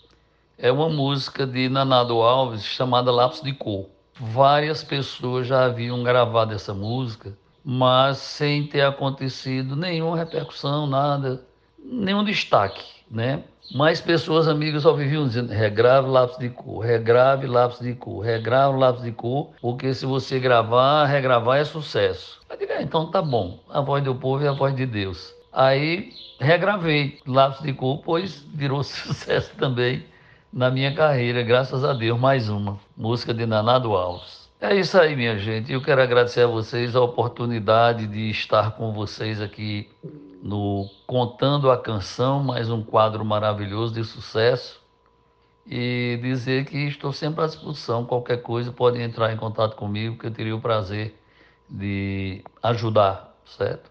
é 0.59 0.71
uma 0.71 0.89
música 0.89 1.47
de 1.47 1.69
Nanado 1.69 2.21
Alves 2.23 2.65
chamada 2.65 3.11
Lápis 3.11 3.41
de 3.41 3.53
Cor. 3.53 3.87
Várias 4.15 4.85
pessoas 4.85 5.47
já 5.47 5.65
haviam 5.65 6.03
gravado 6.05 6.55
essa 6.55 6.73
música, 6.73 7.37
mas 7.65 8.19
sem 8.19 8.67
ter 8.67 8.83
acontecido 8.83 9.75
nenhuma 9.75 10.17
repercussão, 10.17 10.87
nada, 10.87 11.45
nenhum 11.79 12.23
destaque, 12.23 12.85
né? 13.11 13.43
Mais 13.73 14.01
pessoas, 14.01 14.47
amigas, 14.47 14.83
só 14.83 14.93
viviam 14.93 15.27
dizendo 15.27 15.53
regrave 15.53 16.09
lápis 16.09 16.39
de 16.39 16.51
cor, 16.51 16.81
regrave 16.81 17.47
lápis 17.47 17.81
de 17.81 17.95
cor, 17.95 18.21
regrave 18.21 18.79
lápis 18.79 19.03
de 19.03 19.13
cor, 19.13 19.51
porque 19.61 19.95
se 19.95 20.05
você 20.05 20.39
gravar, 20.39 21.07
regravar 21.07 21.59
é 21.59 21.65
sucesso. 21.65 22.41
Eu 22.49 22.57
digo, 22.57 22.73
ah, 22.73 22.83
então 22.83 23.11
tá 23.11 23.23
bom, 23.23 23.59
a 23.71 23.81
voz 23.81 24.05
do 24.05 24.15
povo 24.15 24.45
é 24.45 24.49
a 24.49 24.53
voz 24.53 24.77
de 24.77 24.87
Deus. 24.87 25.35
Aí 25.53 26.13
regravei 26.39 27.19
lápis 27.27 27.63
de 27.63 27.73
cor, 27.73 28.01
pois 28.05 28.47
virou 28.55 28.83
sucesso 28.85 29.53
também 29.57 30.05
na 30.53 30.71
minha 30.71 30.95
carreira, 30.95 31.43
graças 31.43 31.85
a 31.85 31.93
Deus, 31.93 32.19
mais 32.19 32.49
uma 32.49 32.79
música 32.97 33.35
de 33.35 33.45
Nanado 33.45 33.97
Alves. 33.97 34.49
É 34.61 34.75
isso 34.75 34.99
aí, 34.99 35.17
minha 35.17 35.37
gente. 35.37 35.73
Eu 35.73 35.83
quero 35.83 36.01
agradecer 36.01 36.43
a 36.43 36.47
vocês 36.47 36.95
a 36.95 37.01
oportunidade 37.03 38.07
de 38.07 38.31
estar 38.31 38.71
com 38.73 38.93
vocês 38.93 39.41
aqui 39.41 39.91
no 40.45 40.91
Contando 41.07 41.71
a 41.71 41.79
Canção, 41.79 42.45
mais 42.45 42.69
um 42.69 42.83
quadro 42.83 43.25
maravilhoso 43.25 43.95
de 43.95 44.05
sucesso. 44.05 44.79
E 45.67 46.19
dizer 46.21 46.67
que 46.67 46.77
estou 46.77 47.15
sempre 47.15 47.43
à 47.43 47.47
disposição. 47.47 48.05
Qualquer 48.05 48.43
coisa 48.43 48.71
podem 48.71 49.01
entrar 49.01 49.33
em 49.33 49.39
contato 49.39 49.75
comigo, 49.75 50.19
que 50.19 50.27
eu 50.27 50.31
teria 50.31 50.55
o 50.55 50.61
prazer 50.61 51.19
de 51.67 52.45
ajudar, 52.63 53.35
certo? 53.47 53.91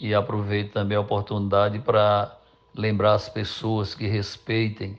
E 0.00 0.14
aproveito 0.14 0.72
também 0.72 0.96
a 0.96 1.00
oportunidade 1.02 1.78
para 1.80 2.34
lembrar 2.74 3.12
as 3.12 3.28
pessoas 3.28 3.94
que 3.94 4.06
respeitem 4.06 4.98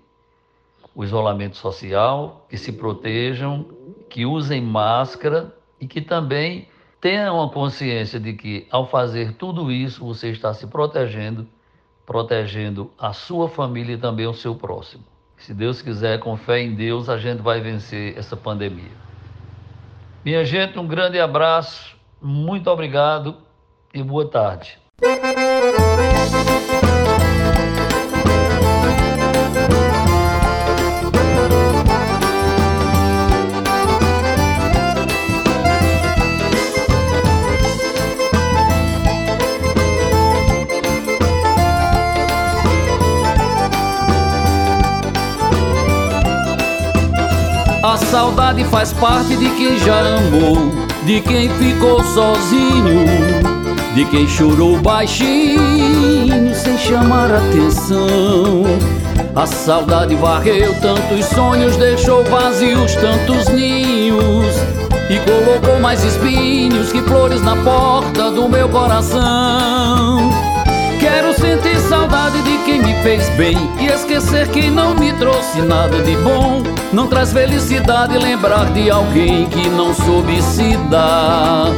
o 0.93 1.03
isolamento 1.03 1.57
social, 1.57 2.45
que 2.47 2.57
se 2.57 2.71
protejam, 2.71 3.65
que 4.11 4.27
usem 4.27 4.61
máscara 4.61 5.51
e 5.81 5.87
que 5.87 6.01
também 6.01 6.67
Tenha 6.99 7.31
uma 7.31 7.49
consciência 7.49 8.19
de 8.19 8.33
que, 8.33 8.67
ao 8.71 8.87
fazer 8.87 9.33
tudo 9.33 9.71
isso, 9.71 10.03
você 10.03 10.29
está 10.29 10.53
se 10.53 10.65
protegendo, 10.65 11.47
protegendo 12.05 12.91
a 12.97 13.13
sua 13.13 13.47
família 13.47 13.93
e 13.93 13.97
também 13.97 14.25
o 14.25 14.33
seu 14.33 14.55
próximo. 14.55 15.03
Se 15.37 15.53
Deus 15.53 15.81
quiser, 15.81 16.19
com 16.19 16.35
fé 16.35 16.59
em 16.59 16.73
Deus, 16.73 17.07
a 17.07 17.17
gente 17.17 17.41
vai 17.43 17.61
vencer 17.61 18.17
essa 18.17 18.35
pandemia. 18.35 18.91
Minha 20.25 20.43
gente, 20.43 20.79
um 20.79 20.87
grande 20.87 21.19
abraço, 21.19 21.95
muito 22.19 22.67
obrigado 22.69 23.37
e 23.93 24.01
boa 24.01 24.27
tarde. 24.27 24.79
Saudade 48.11 48.63
faz 48.65 48.93
parte 48.93 49.35
de 49.35 49.49
quem 49.49 49.77
já 49.79 49.99
amou, 49.99 50.71
de 51.03 51.19
quem 51.21 51.49
ficou 51.49 52.01
sozinho, 52.03 53.05
de 53.93 54.05
quem 54.05 54.27
chorou 54.27 54.77
baixinho 54.79 56.55
sem 56.55 56.77
chamar 56.77 57.29
atenção. 57.31 58.63
A 59.35 59.45
saudade 59.45 60.15
varreu 60.15 60.73
tantos 60.81 61.25
sonhos, 61.25 61.75
deixou 61.75 62.23
vazios 62.23 62.95
tantos 62.95 63.49
ninhos 63.49 64.55
e 65.09 65.19
colocou 65.19 65.79
mais 65.79 66.03
espinhos 66.03 66.91
que 66.91 67.01
flores 67.01 67.41
na 67.41 67.57
porta 67.57 68.31
do 68.31 68.47
meu 68.47 68.69
coração. 68.69 70.31
Quero 70.99 71.33
sentir 71.33 71.77
saudade 71.81 72.41
de 72.41 72.57
quem 72.59 72.81
me 72.81 72.93
fez 73.03 73.27
bem 73.31 73.57
e 73.79 73.87
esquecer 73.87 74.47
quem 74.47 74.71
não 74.71 74.95
me 74.95 75.11
trouxe 75.13 75.61
nada 75.61 76.01
de 76.01 76.15
bom. 76.17 76.76
Não 76.93 77.07
traz 77.07 77.33
felicidade 77.33 78.17
lembrar 78.17 78.71
de 78.71 78.89
alguém 78.89 79.45
que 79.47 79.67
não 79.69 79.93
soube 79.93 80.41
se 80.41 80.77
dar. 80.89 81.71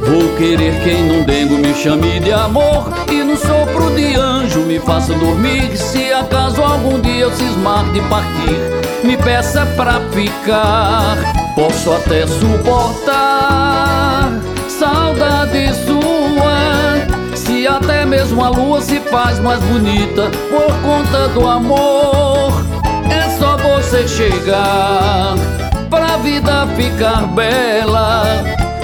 Vou 0.00 0.34
querer 0.36 0.82
quem 0.82 1.02
num 1.04 1.24
dengo 1.24 1.58
me 1.58 1.74
chame 1.74 2.20
de 2.20 2.32
amor 2.32 2.92
E 3.10 3.24
no 3.24 3.36
sopro 3.36 3.92
de 3.96 4.14
anjo 4.14 4.60
me 4.60 4.78
faça 4.78 5.12
dormir. 5.14 5.76
Se 5.76 6.12
acaso 6.12 6.62
algum 6.62 7.00
dia 7.00 7.24
eu 7.24 7.32
cismar 7.32 7.84
de 7.92 8.00
partir 8.02 8.56
Me 9.04 9.16
peça 9.16 9.66
pra 9.76 10.00
ficar. 10.12 11.16
Posso 11.54 11.92
até 11.92 12.26
suportar 12.26 13.10
Saudade 14.68 15.74
sua. 15.84 17.04
Se 17.34 17.66
até 17.66 18.06
mesmo 18.06 18.44
a 18.44 18.48
lua 18.48 18.80
se 18.80 19.00
faz 19.00 19.40
mais 19.40 19.60
bonita 19.60 20.30
Por 20.50 20.72
conta 20.82 21.28
do 21.28 21.48
amor 21.48 22.15
você 23.86 24.08
chegar 24.08 25.36
Pra 25.88 26.16
vida 26.16 26.66
ficar 26.76 27.26
bela 27.28 28.24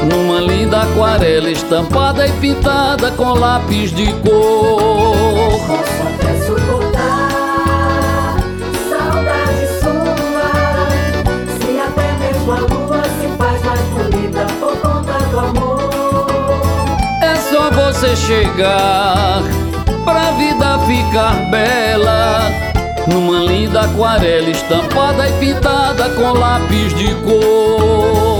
numa 0.08 0.40
linda 0.40 0.82
aquarela 0.82 1.50
estampada 1.50 2.26
e 2.26 2.32
pintada 2.32 3.10
com 3.12 3.34
lápis 3.34 3.92
de 3.92 4.06
cor. 4.14 5.60
Posso 5.66 6.02
até 6.08 6.44
suportar 6.44 8.36
saudade 8.88 9.66
sua, 9.80 10.14
se 11.60 11.78
até 11.78 12.12
mesmo 12.18 12.52
a 12.52 12.58
lua 12.58 13.02
se 13.04 13.28
faz 13.38 13.62
mais 13.64 13.80
bonita 13.80 14.46
por 14.58 14.76
conta 14.78 15.18
do 15.30 15.38
amor. 15.38 15.80
É 17.22 17.36
só 17.36 17.70
você 17.70 17.92
você 18.02 18.16
chegar, 18.16 19.42
pra 20.04 20.32
vida 20.32 20.78
ficar 20.80 21.50
bela. 21.50 22.71
Numa 23.06 23.40
linda 23.40 23.82
aquarela 23.82 24.48
estampada 24.50 25.28
e 25.28 25.32
pintada 25.40 26.10
com 26.10 26.32
lápis 26.32 26.94
de 26.94 27.14
cor. 27.16 28.31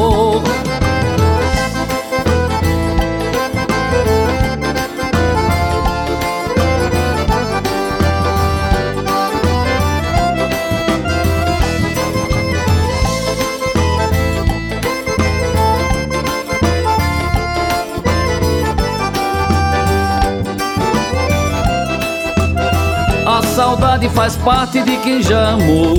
Saudade 24.02 24.08
faz 24.08 24.36
parte 24.36 24.82
de 24.82 24.96
quem 24.98 25.22
já 25.22 25.50
amou, 25.50 25.94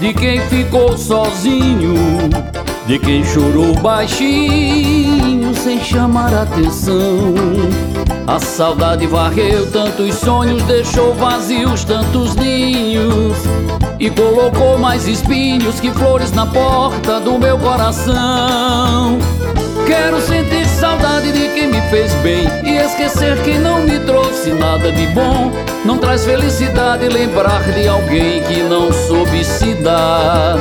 de 0.00 0.14
quem 0.14 0.40
ficou 0.48 0.96
sozinho, 0.96 1.94
de 2.86 2.98
quem 2.98 3.24
chorou 3.24 3.74
baixinho 3.80 5.54
sem 5.54 5.80
chamar 5.82 6.32
atenção. 6.32 7.34
A 8.26 8.38
saudade 8.38 9.06
varreu 9.06 9.70
tantos 9.70 10.14
sonhos, 10.16 10.62
deixou 10.64 11.14
vazios 11.14 11.84
tantos 11.84 12.34
ninhos 12.36 13.38
e 13.98 14.08
colocou 14.10 14.78
mais 14.78 15.08
espinhos 15.08 15.80
que 15.80 15.90
flores 15.90 16.32
na 16.32 16.46
porta 16.46 17.20
do 17.20 17.38
meu 17.38 17.58
coração. 17.58 19.18
Quero 19.86 20.20
sentir 20.20 20.66
saudade 20.66 21.32
de 21.32 21.48
quem 21.54 21.66
me 21.68 21.80
fez 21.88 22.12
bem 22.22 22.49
e 22.70 22.76
esquecer 22.78 23.42
quem 23.42 23.58
não 23.58 23.82
me 23.82 23.98
trouxe 24.00 24.50
nada 24.50 24.92
de 24.92 25.06
bom. 25.08 25.50
Não 25.84 25.98
traz 25.98 26.24
felicidade 26.24 27.08
lembrar 27.08 27.62
de 27.72 27.88
alguém 27.88 28.42
que 28.44 28.62
não 28.62 28.92
soube 28.92 29.44
se 29.44 29.74
dar. 29.74 30.56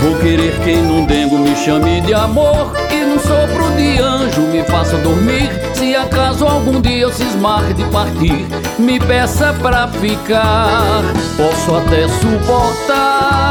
Vou 0.00 0.16
querer 0.16 0.58
quem 0.64 0.78
num 0.78 1.04
dengo 1.04 1.38
me 1.38 1.54
chame 1.54 2.00
de 2.00 2.14
amor 2.14 2.72
e 2.90 3.04
num 3.04 3.18
sopro 3.18 3.70
de 3.76 4.00
anjo 4.00 4.40
me 4.42 4.64
faça 4.64 4.96
dormir. 4.96 5.50
Se 5.74 5.94
acaso 5.94 6.46
algum 6.46 6.80
dia 6.80 7.02
eu 7.02 7.12
cismar 7.12 7.72
de 7.74 7.84
partir, 7.84 8.46
me 8.78 8.98
peça 8.98 9.54
pra 9.60 9.86
ficar. 9.88 11.02
Posso 11.36 11.76
até 11.76 12.08
suportar 12.08 13.50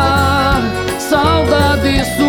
saudade 0.97 2.03
sua. 2.17 2.28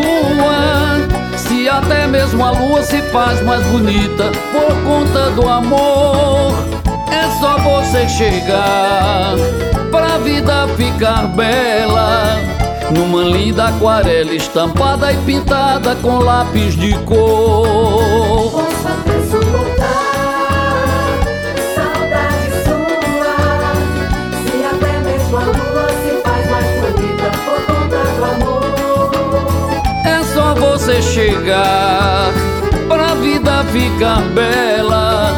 Até 1.83 2.07
mesmo 2.07 2.45
a 2.45 2.51
lua 2.51 2.83
se 2.83 3.01
faz 3.11 3.41
mais 3.43 3.65
bonita 3.69 4.31
por 4.53 4.75
conta 4.85 5.31
do 5.31 5.49
amor, 5.49 6.53
é 7.11 7.41
só 7.41 7.57
você 7.57 8.07
chegar 8.07 9.35
pra 9.91 10.19
vida 10.19 10.69
ficar 10.77 11.27
bela. 11.29 12.37
Numa 12.95 13.23
linda 13.23 13.69
aquarela 13.69 14.35
estampada 14.35 15.11
e 15.11 15.17
pintada 15.25 15.97
com 15.97 16.19
lápis 16.19 16.77
de 16.77 16.93
cor. 17.05 18.30
Chegar 31.31 32.33
pra 32.89 33.15
vida 33.15 33.65
ficar 33.67 34.21
bela. 34.35 35.33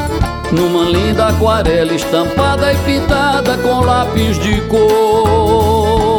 Numa 0.51 0.85
linda 0.85 1.29
aquarela 1.29 1.95
estampada 1.95 2.73
e 2.73 2.77
pintada 2.79 3.57
com 3.59 3.81
lápis 3.81 4.39
de 4.39 4.61
cor. 4.63 6.12